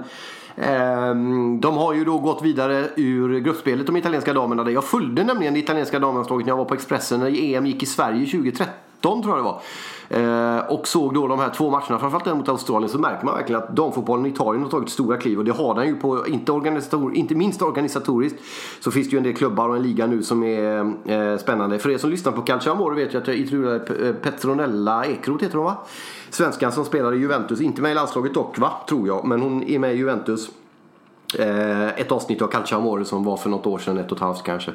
eh, 0.55 1.15
de 1.59 1.77
har 1.77 1.93
ju 1.93 2.05
då 2.05 2.17
gått 2.17 2.43
vidare 2.43 2.89
ur 2.95 3.39
gruppspelet, 3.39 3.85
de 3.85 3.97
italienska 3.97 4.33
damerna. 4.33 4.71
Jag 4.71 4.83
följde 4.83 5.23
nämligen 5.23 5.53
det 5.53 5.59
italienska 5.59 5.99
damlandslaget 5.99 6.45
när 6.45 6.51
jag 6.51 6.57
var 6.57 6.65
på 6.65 6.73
Expressen 6.73 7.19
när 7.19 7.55
EM 7.55 7.65
gick 7.65 7.83
i 7.83 7.85
Sverige 7.85 8.25
2013 8.25 8.88
tror 9.01 9.27
jag 9.27 9.37
det 9.37 9.41
var. 9.41 9.61
Eh, 10.09 10.59
och 10.59 10.87
såg 10.87 11.13
då 11.13 11.27
de 11.27 11.39
här 11.39 11.49
två 11.49 11.69
matcherna, 11.69 11.99
framförallt 11.99 12.25
den 12.25 12.37
mot 12.37 12.49
Australien, 12.49 12.89
så 12.89 12.97
märker 12.97 13.25
man 13.25 13.35
verkligen 13.35 13.63
att 13.63 13.75
damfotbollen 13.75 14.25
i 14.25 14.29
Italien 14.29 14.63
har 14.63 14.69
tagit 14.69 14.89
stora 14.89 15.17
kliv. 15.17 15.37
Och 15.37 15.45
det 15.45 15.51
har 15.51 15.75
den 15.75 15.87
ju 15.87 15.95
på, 15.95 16.27
inte, 16.27 16.51
organisator, 16.51 17.15
inte 17.15 17.35
minst 17.35 17.61
organisatoriskt, 17.61 18.39
så 18.79 18.91
finns 18.91 19.09
det 19.09 19.11
ju 19.11 19.17
en 19.17 19.23
del 19.23 19.35
klubbar 19.35 19.69
och 19.69 19.75
en 19.75 19.81
liga 19.81 20.07
nu 20.07 20.23
som 20.23 20.43
är 20.43 20.79
eh, 21.05 21.37
spännande. 21.37 21.79
För 21.79 21.89
er 21.89 21.97
som 21.97 22.09
lyssnar 22.09 22.31
på 22.31 22.41
Calciamore 22.41 22.95
vet 22.95 23.13
jag 23.13 23.21
att 23.21 23.27
jag 23.27 23.37
intervjuade 23.37 24.07
eh, 24.07 24.13
Petronella 24.13 25.05
Ekroth, 25.05 25.43
heter 25.43 25.57
hon 25.57 25.65
va? 25.65 25.77
Svenskan 26.29 26.71
som 26.71 26.85
spelar 26.85 27.13
i 27.13 27.17
Juventus, 27.17 27.61
inte 27.61 27.81
med 27.81 27.91
i 27.91 27.95
landslaget 27.95 28.33
dock 28.33 28.57
va, 28.57 28.71
tror 28.89 29.07
jag, 29.07 29.25
men 29.25 29.41
hon 29.41 29.63
är 29.63 29.79
med 29.79 29.93
i 29.93 29.97
Juventus. 29.97 30.49
Eh, 31.39 31.87
ett 31.87 32.11
avsnitt 32.11 32.41
av 32.41 32.47
Calciamore 32.47 33.05
som 33.05 33.23
var 33.23 33.37
för 33.37 33.49
något 33.49 33.65
år 33.65 33.77
sedan, 33.77 33.97
ett 33.97 34.11
och 34.11 34.17
ett 34.17 34.23
halvt 34.23 34.43
kanske 34.43 34.71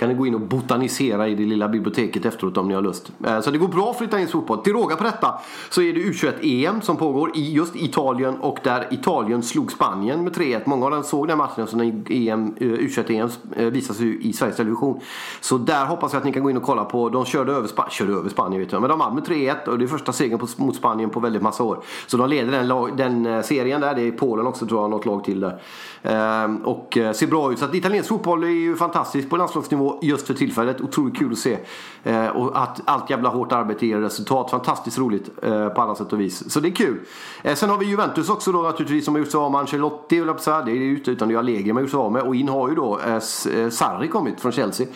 kan 0.00 0.08
ni 0.08 0.14
gå 0.14 0.26
in 0.26 0.34
och 0.34 0.40
botanisera 0.40 1.28
i 1.28 1.34
det 1.34 1.44
lilla 1.44 1.68
biblioteket 1.68 2.24
efteråt 2.24 2.56
om 2.56 2.68
ni 2.68 2.74
har 2.74 2.82
lust. 2.82 3.12
Eh, 3.26 3.40
så 3.40 3.50
det 3.50 3.58
går 3.58 3.68
bra 3.68 3.90
att 3.90 3.98
flytta 3.98 4.20
in 4.20 4.28
fotboll. 4.28 4.58
Till 4.58 4.72
råga 4.72 4.96
på 4.96 5.04
detta 5.04 5.34
så 5.70 5.82
är 5.82 5.92
det 5.92 6.00
U21-EM 6.00 6.80
som 6.80 6.96
pågår 6.96 7.36
i 7.36 7.52
just 7.52 7.76
Italien 7.76 8.36
och 8.36 8.58
där 8.64 8.86
Italien 8.90 9.42
slog 9.42 9.72
Spanien 9.72 10.24
med 10.24 10.32
3-1. 10.32 10.60
Många 10.64 10.84
av 10.84 10.90
dem 10.90 11.02
såg 11.02 11.28
den 11.28 11.38
matchen 11.38 11.66
som 11.66 11.80
EM, 11.80 12.54
U21-EM 12.54 13.30
visas 13.70 14.00
i 14.00 14.32
Sveriges 14.32 14.56
Television. 14.56 15.00
Så 15.40 15.58
där 15.58 15.86
hoppas 15.86 16.12
jag 16.12 16.20
att 16.20 16.24
ni 16.24 16.32
kan 16.32 16.42
gå 16.42 16.50
in 16.50 16.56
och 16.56 16.62
kolla 16.62 16.84
på. 16.84 17.08
De 17.08 17.24
körde 17.24 17.52
över, 17.52 17.68
Sp 17.72 17.80
körde 17.90 18.12
över 18.12 18.28
Spanien 18.28 18.62
vet 18.62 18.72
jag, 18.72 18.80
men 18.80 18.90
de 18.90 18.98
vann 18.98 19.14
med 19.14 19.24
3-1 19.24 19.68
och 19.68 19.78
det 19.78 19.84
är 19.84 19.86
första 19.86 20.12
segern 20.12 20.48
mot 20.56 20.76
Spanien 20.76 21.10
på 21.10 21.20
väldigt 21.20 21.42
massa 21.42 21.62
år. 21.62 21.82
Så 22.06 22.16
de 22.16 22.28
leder 22.28 22.52
den, 22.52 22.96
den 22.96 23.26
eh, 23.26 23.42
serien 23.42 23.80
där. 23.80 23.94
Det 23.94 24.02
är 24.02 24.12
Polen 24.12 24.46
också 24.46 24.66
tror 24.66 24.80
jag, 24.80 24.90
något 24.90 25.06
lag 25.06 25.24
till 25.24 25.40
där. 25.40 25.60
Ehm, 26.02 26.56
och 26.56 26.98
eh, 26.98 27.12
ser 27.12 27.26
bra 27.26 27.52
ut. 27.52 27.58
Så 27.58 27.64
att 27.64 27.74
italiensk 27.74 28.08
fotboll 28.08 28.44
är 28.44 28.48
ju 28.48 28.76
fantastiskt 28.76 29.30
på 29.30 29.36
landslagsnivå 29.36 29.89
just 30.02 30.26
för 30.26 30.34
tillfället. 30.34 30.80
Otroligt 30.80 31.18
kul 31.18 31.32
att 31.32 31.38
se. 31.38 31.58
Eh, 32.02 32.26
och 32.26 32.62
att 32.62 32.80
allt 32.84 33.10
jävla 33.10 33.28
hårt 33.28 33.52
arbete 33.52 33.86
ger 33.86 33.96
resultat. 33.96 34.50
Fantastiskt 34.50 34.98
roligt 34.98 35.30
eh, 35.42 35.68
på 35.68 35.82
alla 35.82 35.94
sätt 35.94 36.12
och 36.12 36.20
vis. 36.20 36.52
Så 36.52 36.60
det 36.60 36.68
är 36.68 36.72
kul. 36.72 37.00
Eh, 37.42 37.54
sen 37.54 37.70
har 37.70 37.78
vi 37.78 37.86
Juventus 37.86 38.28
också 38.28 38.52
då 38.52 38.62
naturligtvis 38.62 39.04
som 39.04 39.14
har 39.14 39.18
gjort 39.18 39.30
sig 39.30 39.38
av 39.38 39.50
med 39.50 39.60
Ancelotti. 39.60 40.20
Det 40.64 40.70
är 40.70 40.74
ju 40.74 41.02
utan 41.06 41.28
det 41.28 41.34
är 41.34 41.38
Allegri 41.38 41.72
man 41.72 41.76
har 41.76 41.82
gjort 41.82 41.90
sig 41.90 41.98
av 41.98 42.12
med. 42.12 42.22
Och 42.22 42.36
in 42.36 42.48
har 42.48 42.68
ju 42.68 42.74
då 42.74 42.98
eh, 42.98 43.14
eh, 43.14 43.68
Sarri 43.70 44.08
kommit 44.08 44.40
från 44.40 44.52
Chelsea. 44.52 44.86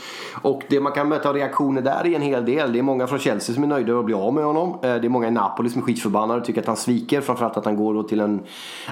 Och 0.43 0.63
det 0.69 0.81
man 0.81 0.93
kan 0.93 1.09
möta 1.09 1.33
reaktioner 1.33 1.83
där 1.83 2.07
är 2.07 2.17
en 2.17 2.23
hel 2.23 2.45
del. 2.45 2.73
Det 2.73 2.79
är 2.79 2.83
många 2.83 3.07
från 3.07 3.19
Chelsea 3.19 3.55
som 3.55 3.65
är 3.65 3.69
nöjda 3.69 3.99
att 3.99 4.05
bli 4.05 4.15
av 4.15 4.35
med 4.35 4.45
honom. 4.45 4.79
Det 4.81 4.89
är 4.89 5.09
många 5.09 5.29
i 5.29 5.31
Napoli 5.31 5.71
som 5.71 5.81
är 5.81 5.87
skitförbannade 5.87 6.41
och 6.41 6.47
tycker 6.47 6.61
att 6.61 6.67
han 6.67 6.77
sviker. 6.77 7.21
Framförallt 7.21 7.57
att 7.57 7.65
han 7.65 7.77
går 7.77 7.95
då 7.95 8.03
till 8.03 8.21
en 8.21 8.43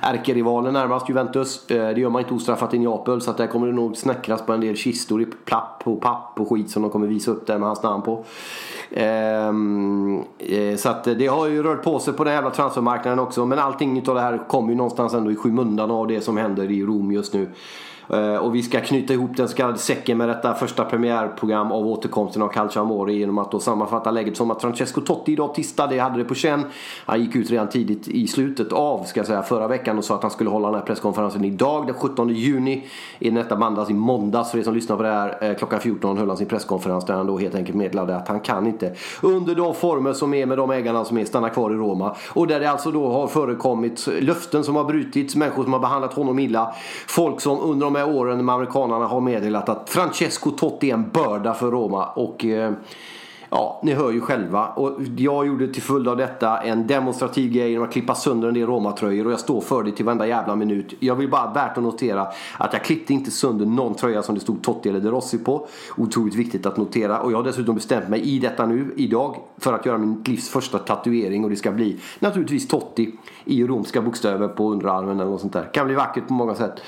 ärkerivalen 0.03 0.73
närmast 0.73 1.09
Juventus. 1.09 1.67
Det 1.67 1.99
gör 1.99 2.11
man 2.11 2.23
inte 2.23 2.35
ostraffat 2.35 2.75
i 2.75 2.79
Neapel 2.79 3.21
så 3.21 3.31
att 3.31 3.37
där 3.37 3.47
kommer 3.47 3.67
det 3.67 3.73
nog 3.73 3.97
snäckras 3.97 4.47
på 4.47 4.53
en 4.53 4.61
del 4.61 4.77
kistor 4.77 5.23
i 5.23 5.27
plapp 5.27 5.82
och 5.85 6.01
papp 6.01 6.41
och 6.41 6.49
skit 6.49 6.71
som 6.71 6.83
de 6.83 6.91
kommer 6.91 7.07
visa 7.07 7.31
upp 7.31 7.47
där 7.47 7.59
med 7.59 7.69
hans 7.69 7.83
namn 7.83 8.03
på. 8.03 8.25
Ehm, 8.91 10.23
eh, 10.39 10.77
så 10.77 10.89
att 10.89 11.05
det 11.05 11.27
har 11.27 11.47
ju 11.47 11.63
rört 11.63 11.83
på 11.83 11.99
sig 11.99 12.15
på 12.15 12.25
den 12.25 12.35
jävla 12.35 12.51
transfermarknaden 12.51 13.19
också 13.19 13.47
men 13.47 13.59
allting 13.59 13.99
utav 13.99 14.15
det 14.15 14.21
här 14.21 14.49
kommer 14.49 14.69
ju 14.69 14.75
någonstans 14.75 15.15
ändå 15.15 15.33
i 15.33 15.37
skymundan 15.37 15.91
av 15.91 16.07
det 16.07 16.21
som 16.21 16.37
händer 16.37 16.71
i 16.71 16.83
Rom 16.83 17.13
just 17.13 17.35
nu. 17.35 17.49
Eh, 18.13 18.37
och 18.37 18.55
vi 18.55 18.63
ska 18.63 18.81
knyta 18.81 19.13
ihop 19.13 19.37
den 19.37 19.49
så 19.49 19.57
kallade 19.57 19.79
säcken 19.79 20.19
med 20.19 20.29
detta 20.29 20.55
första 20.55 20.85
premiärprogram 20.85 21.73
av 21.73 21.87
återkomsten 21.87 22.43
av 22.43 22.49
Calcio 22.49 22.81
Amore 22.81 23.13
genom 23.13 23.39
att 23.39 23.51
då 23.51 23.61
sammanfatta 23.61 24.11
läget 24.11 24.37
som 24.37 24.51
att 24.51 24.61
Francesco 24.61 25.01
Totti 25.01 25.33
idag 25.33 25.55
tisdag, 25.55 25.87
det 25.87 25.99
hade 25.99 26.19
det 26.19 26.25
på 26.25 26.35
känn. 26.35 26.65
Han 27.07 27.21
gick 27.21 27.37
ut 27.37 27.51
redan 27.51 27.69
tidigt 27.69 28.09
i 28.09 28.27
slutet 28.27 28.73
av, 28.73 29.05
ska 29.05 29.21
jag 29.21 29.27
säga, 29.27 29.43
förra 29.43 29.69
veckan 29.69 29.99
och 29.99 30.05
sa 30.05 30.15
att 30.15 30.23
han 30.23 30.31
skulle 30.31 30.51
hålla 30.51 30.69
den 30.69 30.79
här 30.79 30.87
presskonferensen 30.87 31.45
idag 31.45 31.87
den 31.87 31.95
17 31.95 32.29
juni. 32.29 32.87
I 33.19 33.31
detta 33.31 33.57
mandags 33.57 33.91
i 33.91 33.95
måndags 33.95 34.51
för 34.51 34.59
er 34.59 34.63
som 34.63 34.75
lyssnar 34.75 34.97
på 34.97 35.03
det 35.03 35.09
här 35.09 35.51
eh, 35.51 35.57
klockan 35.57 35.81
14 35.81 36.19
höll 36.19 36.29
han 36.29 36.37
sin 36.37 36.47
presskonferens 36.47 37.07
där 37.07 37.15
han 37.15 37.27
då 37.27 37.39
helt 37.39 37.55
enkelt 37.55 37.77
meddelade 37.77 38.17
att 38.17 38.29
han 38.29 38.41
kan 38.41 38.67
inte 38.67 38.95
under 39.23 39.55
de 39.55 39.75
former 39.75 40.13
som 40.13 40.35
är 40.35 40.47
med 40.47 40.59
de 40.59 40.71
ägarna 40.71 41.05
som 41.05 41.19
är 41.19 41.25
stanna 41.25 41.51
kvar 41.51 41.71
i 41.71 41.75
Roma. 41.75 42.17
Och 42.29 42.47
där 42.47 42.61
det 42.61 42.71
alltså 42.71 42.91
då 42.91 43.09
har 43.09 43.27
förekommit 43.27 44.09
löften 44.21 44.65
som 44.65 44.77
har 44.77 44.85
brutits, 44.85 45.37
människor 45.37 45.63
som 45.63 45.73
har 45.73 45.81
behandlat 45.81 46.15
honom 46.15 46.39
illa. 46.39 46.75
Folk 47.09 47.41
som 47.41 47.61
under 47.61 47.87
de 47.87 48.02
åren 48.05 48.45
med 48.45 48.55
amerikanerna 48.55 49.07
har 49.07 49.21
meddelat 49.21 49.69
att 49.69 49.91
Francesco 49.91 50.51
Totti 50.51 50.91
är 50.91 50.95
en 50.95 51.11
börda 51.11 51.55
för 51.55 51.71
Roma. 51.71 52.07
Och 52.07 52.45
eh, 52.45 52.73
Ja, 53.55 53.81
ni 53.83 53.93
hör 53.93 54.11
ju 54.11 54.21
själva. 54.21 54.67
Och 54.67 54.99
jag 55.17 55.47
gjorde 55.47 55.69
till 55.69 55.83
följd 55.83 56.09
av 56.09 56.17
detta 56.17 56.59
en 56.59 56.87
demonstrativ 56.87 57.53
grej 57.53 57.71
genom 57.71 57.87
att 57.87 57.93
klippa 57.93 58.15
sönder 58.15 58.49
en 58.49 58.55
del 58.55 58.67
Roma-tröjor 58.67 59.27
och 59.27 59.33
jag 59.33 59.41
står 59.41 59.61
för 59.61 59.83
det 59.83 59.93
till 59.93 60.05
varenda 60.05 60.27
jävla 60.27 60.57
minut. 60.57 60.95
Jag 61.01 61.15
vill 61.15 61.31
bara 61.31 61.53
värt 61.53 61.77
att 61.77 61.83
notera 61.83 62.27
att 62.57 62.73
jag 62.73 62.85
klippte 62.85 63.13
inte 63.13 63.31
sönder 63.31 63.67
någon 63.67 63.95
tröja 63.95 64.23
som 64.23 64.35
det 64.35 64.41
stod 64.41 64.63
Totti 64.63 64.89
eller 64.89 65.01
De 65.01 65.11
Rossi 65.11 65.39
på. 65.39 65.67
Otroligt 65.97 66.35
viktigt 66.35 66.67
att 66.67 66.77
notera. 66.77 67.21
Och 67.21 67.33
jag 67.33 67.37
har 67.37 67.45
dessutom 67.45 67.75
bestämt 67.75 68.09
mig 68.09 68.21
i 68.21 68.39
detta 68.39 68.67
nu, 68.67 68.95
idag, 68.97 69.37
för 69.59 69.73
att 69.73 69.87
göra 69.87 69.99
min 69.99 70.23
livs 70.27 70.49
första 70.49 70.79
tatuering 70.79 71.45
och 71.45 71.51
det 71.51 71.57
ska 71.57 71.73
bli 71.73 72.01
naturligtvis 72.19 72.69
Totti 72.69 73.13
i 73.45 73.65
romska 73.65 74.03
bokstäver 74.03 74.49
på 74.49 74.71
underarmen 74.71 75.21
eller 75.21 75.31
något 75.31 75.41
sånt 75.41 75.53
där. 75.53 75.71
Kan 75.73 75.87
bli 75.87 75.95
vackert 75.95 76.29
på 76.29 76.35
många 76.35 76.55
sätt. 76.55 76.81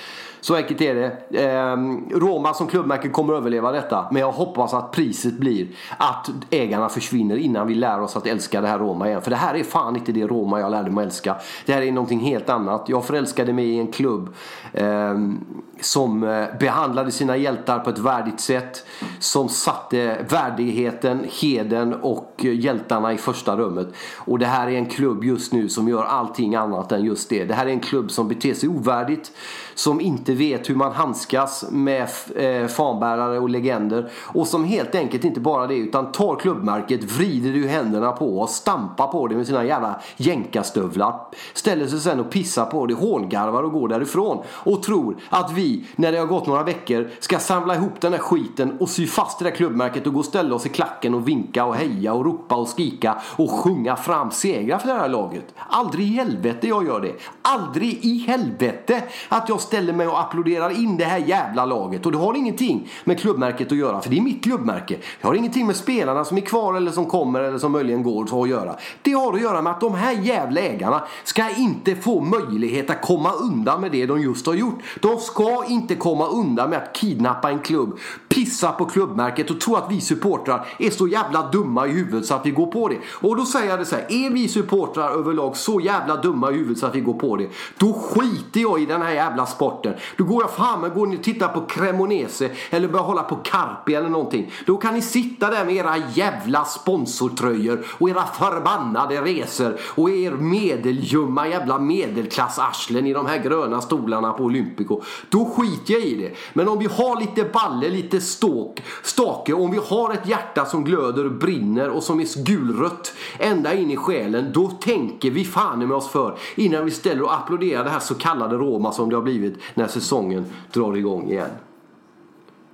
Så 0.45 0.55
enkelt 0.57 0.81
är 0.81 0.95
det. 0.95 1.45
Eh, 1.45 1.77
Roma 2.19 2.55
som 2.55 2.67
klubbmärke 2.67 3.09
kommer 3.09 3.35
överleva 3.35 3.73
detta. 3.73 4.07
Men 4.11 4.21
jag 4.21 4.33
hoppas 4.33 4.75
att 4.75 4.93
priset 4.93 5.35
blir 5.35 5.69
att 5.97 6.31
ägarna 6.51 6.89
försvinner 6.89 7.37
innan 7.37 7.67
vi 7.67 7.75
lär 7.75 8.01
oss 8.01 8.17
att 8.17 8.27
älska 8.27 8.61
det 8.61 8.69
här 8.69 8.79
Roma 8.79 9.09
igen. 9.09 9.23
För 9.23 9.31
det 9.31 9.37
här 9.37 9.55
är 9.55 9.63
fan 9.63 9.97
inte 9.97 10.13
det 10.13 10.27
Roma 10.27 10.61
jag 10.61 10.71
lärde 10.71 10.91
mig 10.91 11.05
älska. 11.05 11.37
Det 11.67 11.73
här 11.73 11.83
är 11.83 11.93
någonting 11.93 12.21
helt 12.21 12.49
annat. 12.49 12.89
Jag 12.89 13.05
förälskade 13.05 13.53
mig 13.53 13.65
i 13.65 13.79
en 13.79 13.93
klubb 13.93 14.35
ehm, 14.73 15.41
eh, 15.77 15.81
som 15.81 16.21
behandlade 16.61 17.11
sina 17.11 17.37
hjältar 17.37 17.79
på 17.79 17.91
ett 17.91 17.99
värdigt 17.99 18.41
sätt. 18.41 18.87
Som 19.25 19.49
satte 19.49 20.27
värdigheten, 20.29 21.27
heden 21.41 21.95
och 21.95 22.45
hjältarna 22.45 23.13
i 23.13 23.17
första 23.17 23.57
rummet. 23.57 23.89
Och 24.17 24.39
det 24.39 24.47
här 24.47 24.67
är 24.67 24.73
en 24.73 24.87
klubb 24.87 25.25
just 25.25 25.53
nu 25.53 25.69
som 25.69 25.89
gör 25.89 26.05
allting 26.05 26.55
annat 26.55 26.93
än 26.93 27.05
just 27.05 27.29
det. 27.29 27.45
Det 27.45 27.55
här 27.55 27.67
är 27.67 27.71
en 27.71 27.81
klubb 27.81 28.11
som 28.11 28.29
beter 28.29 28.55
sig 28.55 28.69
ovärdigt. 28.69 29.33
Som 29.75 30.01
inte 30.01 30.35
vet 30.35 30.71
hur 30.71 30.75
man 30.75 30.93
handskas 30.93 31.65
med 31.71 32.09
eh, 32.37 32.67
fanbärare 32.67 33.39
och 33.39 33.49
legender. 33.49 34.11
Och 34.17 34.47
som 34.47 34.65
helt 34.65 34.95
enkelt 34.95 35.25
inte 35.25 35.41
bara 35.41 35.67
det 35.67 35.77
utan 35.77 36.13
tar 36.13 36.37
klubbmärket, 36.37 37.05
vrider 37.05 37.51
ur 37.51 37.69
händerna 37.69 38.13
på 38.13 38.39
och 38.39 38.51
stampar 38.51 39.07
på 39.07 39.27
det 39.29 39.37
med 39.37 39.47
sina 39.47 39.65
jävla 39.65 40.01
jänkarstövlar. 40.17 41.21
Ställer 41.55 41.87
sig 41.87 42.01
sen 42.01 42.21
och 42.21 42.31
pissar 42.31 42.65
på 42.65 42.87
det, 42.87 42.95
hångarvar 42.95 43.63
och 43.63 43.73
går 43.73 43.89
därifrån. 43.89 44.45
Och 44.49 44.83
tror 44.83 45.17
att 45.31 45.53
vi, 45.53 45.85
när 45.97 46.13
det 46.13 46.19
har 46.19 46.27
gått 46.27 46.47
några 46.47 46.63
veckor, 46.63 47.11
ska 47.21 47.39
samla 47.39 47.75
ihop 47.75 48.01
den 48.01 48.13
här 48.13 48.21
skiten 48.21 48.77
och 48.81 48.89
sy 48.89 49.07
fast 49.15 49.39
det 49.39 49.45
där 49.45 49.51
klubbmärket 49.51 50.07
och 50.07 50.13
gå 50.13 50.19
och 50.19 50.25
ställa 50.25 50.55
oss 50.55 50.67
i 50.67 50.69
klacken 50.69 51.15
och 51.15 51.29
vinka 51.29 51.65
och 51.65 51.77
heja 51.77 52.13
och 52.13 52.25
ropa 52.25 52.55
och 52.55 52.69
skrika 52.69 53.23
och 53.37 53.51
sjunga 53.51 53.97
fram 53.97 54.31
segrar 54.31 54.79
för 54.79 54.89
det 54.89 54.95
här 54.95 55.09
laget. 55.09 55.55
Aldrig 55.69 56.07
i 56.07 56.11
helvete 56.11 56.69
jag 56.69 56.87
gör 56.87 57.01
det. 57.01 57.13
Aldrig 57.43 58.05
i 58.05 58.19
helvete 58.19 59.03
att 59.29 59.49
jag 59.49 59.61
ställer 59.61 59.93
mig 59.93 60.07
och 60.07 60.21
applåderar 60.21 60.81
in 60.81 60.97
det 60.97 61.05
här 61.05 61.19
jävla 61.19 61.65
laget. 61.65 62.07
Och 62.07 62.13
det 62.13 62.19
har 62.19 62.35
ingenting 62.35 62.89
med 63.05 63.21
klubbmärket 63.21 63.73
att 63.73 63.79
göra, 63.79 64.01
för 64.01 64.11
det 64.11 64.19
är 64.19 64.21
mitt 64.21 64.45
klubbmärke. 64.45 64.97
Det 65.21 65.27
har 65.27 65.35
ingenting 65.35 65.67
med 65.67 65.77
spelarna 65.77 66.25
som 66.25 66.37
är 66.37 66.41
kvar 66.41 66.75
eller 66.75 66.91
som 66.91 67.07
kommer 67.07 67.41
eller 67.41 67.59
som 67.59 67.73
möjligen 67.73 68.03
går 68.03 68.43
att 68.43 68.49
göra. 68.49 68.77
Det 69.03 69.13
har 69.13 69.33
att 69.33 69.41
göra 69.41 69.63
med 69.63 69.73
att 69.73 69.81
de 69.81 69.95
här 69.95 70.13
jävla 70.13 70.61
ägarna 70.61 71.03
ska 71.25 71.51
inte 71.57 71.97
få 71.97 72.21
möjlighet 72.21 72.91
att 72.91 73.03
komma 73.03 73.33
undan 73.33 73.81
med 73.81 73.93
det 73.93 74.07
de 74.07 74.21
just 74.23 74.47
har 74.47 74.55
gjort. 74.55 74.79
De 75.01 75.19
ska 75.19 75.65
inte 75.69 75.95
komma 75.95 76.27
undan 76.27 76.71
med 76.71 76.79
att 76.79 76.93
kidnappa 76.93 77.51
en 77.51 77.59
klubb, 77.59 77.99
pissar 78.35 78.73
på 78.73 78.85
klubbmärket 78.85 79.51
och 79.51 79.61
tror 79.61 79.79
att 79.79 79.91
vi 79.91 80.01
supportrar 80.01 80.67
är 80.79 80.91
så 80.91 81.09
jävla 81.09 81.51
dumma 81.51 81.87
i 81.87 81.91
huvudet 81.91 82.27
så 82.27 82.35
att 82.35 82.47
vi 82.47 82.51
går 82.51 82.67
på 82.67 82.89
det. 82.89 82.99
Och 83.13 83.37
då 83.37 83.45
säger 83.45 83.71
jag 83.71 83.79
det 83.79 83.85
så 83.85 83.97
här, 83.97 84.07
är 84.09 84.31
vi 84.31 84.49
supportrar 84.49 85.11
överlag 85.11 85.57
så 85.57 85.81
jävla 85.81 86.17
dumma 86.17 86.51
i 86.51 86.55
huvudet 86.55 86.79
så 86.79 86.87
att 86.87 86.95
vi 86.95 87.01
går 87.01 87.15
på 87.15 87.37
det, 87.37 87.49
då 87.79 87.93
skiter 87.93 88.61
jag 88.61 88.83
i 88.83 88.87
den 88.87 89.03
här 89.03 89.13
jävla 89.13 89.47
sporten. 89.47 89.95
Då 90.17 90.25
går 90.25 90.43
jag 90.43 90.51
fram 90.51 90.85
och 90.85 90.95
går 90.95 91.07
ni 91.07 91.17
och 91.17 91.23
tittar 91.23 91.49
på 91.49 91.61
Cremonese 91.61 92.51
eller 92.71 92.89
börjar 92.89 93.05
hålla 93.05 93.23
på 93.23 93.37
Carpi 93.37 93.95
eller 93.95 94.09
någonting. 94.09 94.53
Då 94.67 94.77
kan 94.77 94.95
ni 94.95 95.03
sitta 95.03 95.51
där 95.51 95.65
med 95.65 95.75
era 95.75 95.97
jävla 96.15 96.65
sponsortröjor 96.65 97.87
och 97.99 98.11
era 98.11 98.27
förbannade 98.27 99.21
resor 99.21 99.77
och 99.95 100.11
er 100.11 100.33
medeljumma 100.33 101.49
jävla 101.49 101.79
medelklassarslen 101.79 103.07
i 103.07 103.13
de 103.13 103.27
här 103.27 103.39
gröna 103.39 103.81
stolarna 103.81 104.33
på 104.33 104.45
Olympico. 104.45 105.03
Då 105.29 105.45
skiter 105.45 105.93
jag 105.95 106.03
i 106.03 106.15
det. 106.15 106.37
Men 106.53 106.69
om 106.69 106.79
vi 106.79 106.87
har 106.87 107.21
lite 107.21 107.45
balle, 107.45 107.89
lite 107.89 108.21
ståk, 108.25 108.83
stake, 109.03 109.53
om 109.53 109.71
vi 109.71 109.79
har 109.89 110.13
ett 110.13 110.29
hjärta 110.29 110.65
som 110.65 110.85
glöder 110.85 111.25
och 111.25 111.33
brinner 111.33 111.91
och 111.91 112.03
som 112.03 112.21
är 112.21 112.45
gulrött 112.45 113.15
ända 113.39 113.75
in 113.75 113.91
i 113.91 113.97
själen, 113.97 114.51
då 114.53 114.69
tänker 114.69 115.31
vi 115.31 115.45
fan 115.45 115.79
med 115.79 115.97
oss 115.97 116.09
för 116.09 116.39
innan 116.55 116.85
vi 116.85 116.91
ställer 116.91 117.23
och 117.23 117.35
applåderar 117.35 117.85
det 117.85 117.91
här 117.91 118.01
så 118.01 118.15
kallade 118.15 118.57
Roma 118.57 118.93
som 118.93 119.11
det 119.11 119.17
har 119.17 119.23
blivit 119.23 119.59
när 119.75 119.87
säsongen 119.87 120.47
drar 120.73 120.97
igång 120.97 121.31
igen. 121.31 121.51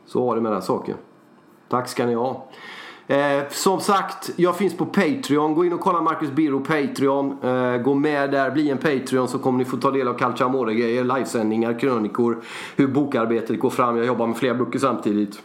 Så 0.07 0.27
var 0.27 0.35
det 0.35 0.41
med 0.41 0.53
den 0.53 0.63
saken. 0.63 0.97
Tack 1.69 1.89
ska 1.89 2.07
ni 2.07 2.15
ha. 2.15 2.49
Eh, 3.11 3.43
som 3.51 3.81
sagt, 3.81 4.31
jag 4.37 4.57
finns 4.57 4.77
på 4.77 4.87
Patreon. 4.87 5.55
Gå 5.55 5.65
in 5.65 5.73
och 5.73 5.81
kolla 5.81 6.01
Marcus 6.01 6.31
Biro 6.31 6.61
Patreon. 6.61 7.37
Eh, 7.43 7.77
gå 7.83 7.95
med 7.95 8.31
där, 8.31 8.51
bli 8.51 8.71
en 8.71 8.79
Patreon 8.79 9.29
så 9.29 9.39
kommer 9.39 9.59
ni 9.59 9.65
få 9.65 9.77
ta 9.77 9.91
del 9.91 10.09
av 10.09 10.15
Calciamore-grejer, 10.19 11.05
livesändningar, 11.05 11.79
krönikor, 11.79 12.39
hur 12.77 12.87
bokarbetet 12.87 13.61
går 13.61 13.71
fram. 13.71 13.97
Jag 13.97 14.07
jobbar 14.07 14.27
med 14.27 14.37
flera 14.37 14.55
böcker 14.55 14.79
samtidigt. 14.79 15.43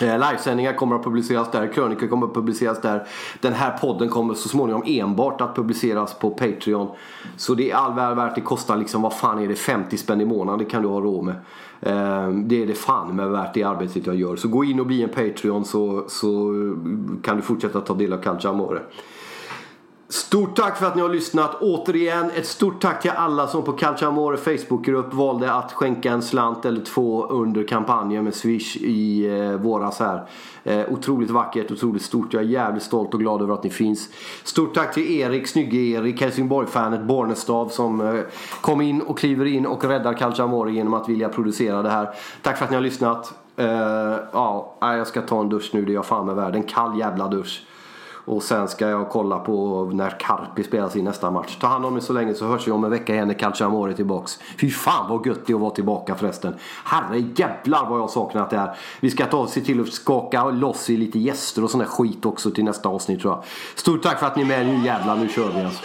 Eh, 0.00 0.18
livesändningar 0.18 0.72
kommer 0.72 0.96
att 0.96 1.04
publiceras 1.04 1.50
där, 1.50 1.72
krönikor 1.72 2.06
kommer 2.06 2.26
att 2.26 2.34
publiceras 2.34 2.80
där. 2.80 3.06
Den 3.40 3.52
här 3.52 3.78
podden 3.78 4.08
kommer 4.08 4.34
så 4.34 4.48
småningom 4.48 4.82
enbart 4.86 5.40
att 5.40 5.56
publiceras 5.56 6.14
på 6.14 6.30
Patreon. 6.30 6.88
Så 7.36 7.54
det 7.54 7.70
är 7.70 7.74
all 7.74 7.94
väl 7.94 8.14
värt, 8.14 8.34
det 8.34 8.40
kostar 8.40 8.76
liksom, 8.76 9.02
vad 9.02 9.12
fan 9.12 9.38
är 9.38 9.48
det, 9.48 9.54
50 9.54 9.96
spänn 9.96 10.20
i 10.20 10.24
månaden, 10.24 10.58
det 10.58 10.64
kan 10.64 10.82
du 10.82 10.88
ha 10.88 11.00
råd 11.00 11.24
med. 11.24 11.34
Ehm, 11.80 12.48
det 12.48 12.62
är 12.62 12.66
det 12.66 12.74
fan 12.74 13.16
med 13.16 13.30
värt 13.30 13.54
det 13.54 13.62
arbetet 13.62 14.06
jag 14.06 14.16
gör. 14.16 14.36
Så 14.36 14.48
gå 14.48 14.64
in 14.64 14.80
och 14.80 14.86
bli 14.86 15.02
en 15.02 15.08
Patreon 15.08 15.64
så, 15.64 16.04
så 16.08 16.52
kan 17.22 17.36
du 17.36 17.42
fortsätta 17.42 17.80
ta 17.80 17.94
del 17.94 18.12
av 18.12 18.18
Calcio 18.18 18.50
Amore. 18.50 18.80
Stort 20.08 20.56
tack 20.56 20.76
för 20.76 20.86
att 20.86 20.96
ni 20.96 21.02
har 21.02 21.08
lyssnat. 21.08 21.54
Återigen 21.60 22.30
ett 22.30 22.46
stort 22.46 22.80
tack 22.80 23.02
till 23.02 23.10
alla 23.10 23.46
som 23.46 23.62
på 23.62 23.72
Calcio 23.72 24.08
Amore 24.08 24.36
Facebookgrupp 24.36 25.14
valde 25.14 25.52
att 25.52 25.72
skänka 25.72 26.12
en 26.12 26.22
slant 26.22 26.64
eller 26.64 26.80
två 26.80 27.26
under 27.26 27.68
kampanjen 27.68 28.24
med 28.24 28.34
Swish 28.34 28.76
i 28.76 29.26
eh, 29.26 29.52
våras 29.52 30.00
här. 30.00 30.28
Eh, 30.64 30.92
otroligt 30.92 31.30
vackert, 31.30 31.70
otroligt 31.70 32.02
stort. 32.02 32.32
Jag 32.32 32.42
är 32.42 32.46
jävligt 32.46 32.82
stolt 32.82 33.14
och 33.14 33.20
glad 33.20 33.42
över 33.42 33.54
att 33.54 33.64
ni 33.64 33.70
finns. 33.70 34.08
Stort 34.44 34.74
tack 34.74 34.94
till 34.94 35.10
Erik, 35.10 35.46
snygge-Erik, 35.46 36.20
Helsingborg-fanet 36.20 37.02
Bornestav 37.04 37.68
som 37.68 38.00
eh, 38.00 38.20
kom 38.60 38.80
in 38.80 39.02
och 39.02 39.18
kliver 39.18 39.46
in 39.46 39.66
och 39.66 39.84
räddar 39.84 40.12
Calcio 40.12 40.42
Amore 40.42 40.72
genom 40.72 40.94
att 40.94 41.08
vilja 41.08 41.28
producera 41.28 41.82
det 41.82 41.90
här. 41.90 42.08
Tack 42.42 42.56
för 42.56 42.64
att 42.64 42.70
ni 42.70 42.76
har 42.76 42.82
lyssnat. 42.82 43.34
Eh, 43.56 43.66
ja, 44.32 44.76
jag 44.80 45.06
ska 45.06 45.22
ta 45.22 45.40
en 45.40 45.48
dusch 45.48 45.70
nu. 45.72 45.84
Det 45.84 45.92
är 45.92 45.94
jag 45.94 46.06
fan 46.06 46.26
med 46.26 46.36
värd. 46.36 46.54
En 46.54 46.62
kall 46.62 46.98
jävla 46.98 47.28
dusch. 47.28 47.62
Och 48.24 48.42
sen 48.42 48.68
ska 48.68 48.88
jag 48.88 49.08
kolla 49.08 49.38
på 49.38 49.84
när 49.92 50.10
Carpi 50.20 50.62
spelar 50.62 50.88
sin 50.88 51.04
nästa 51.04 51.30
match. 51.30 51.56
Ta 51.60 51.66
hand 51.66 51.86
om 51.86 51.96
er 51.96 52.00
så 52.00 52.12
länge 52.12 52.34
så 52.34 52.46
hörs 52.46 52.66
vi 52.66 52.72
om 52.72 52.84
en 52.84 52.90
vecka 52.90 53.14
igen 53.14 53.28
när 53.28 53.34
Calciamore 53.34 53.92
är 53.92 53.96
tillbaks. 53.96 54.38
Fy 54.60 54.70
fan 54.70 55.08
vad 55.08 55.26
gött 55.26 55.46
det 55.46 55.52
är 55.52 55.54
att 55.54 55.60
vara 55.60 55.74
tillbaka 55.74 56.14
förresten. 56.14 56.54
Herre 56.84 57.24
jävlar 57.36 57.90
vad 57.90 58.00
jag 58.00 58.10
saknat 58.10 58.50
det 58.50 58.58
här. 58.58 58.76
Vi 59.00 59.10
ska 59.10 59.26
ta 59.26 59.46
se 59.46 59.60
till 59.60 59.80
att 59.80 59.92
skaka 59.92 60.44
loss 60.44 60.90
i 60.90 60.96
lite 60.96 61.18
gäster 61.18 61.64
och 61.64 61.70
sån 61.70 61.80
där 61.80 61.86
skit 61.86 62.26
också 62.26 62.50
till 62.50 62.64
nästa 62.64 62.88
avsnitt 62.88 63.20
tror 63.20 63.32
jag. 63.32 63.44
Stort 63.74 64.02
tack 64.02 64.18
för 64.18 64.26
att 64.26 64.36
ni 64.36 64.42
är 64.42 64.46
med. 64.46 64.66
Nu 64.66 64.84
jävlar, 64.84 65.16
nu 65.16 65.28
kör 65.28 65.50
vi 65.52 65.64
alltså. 65.64 65.84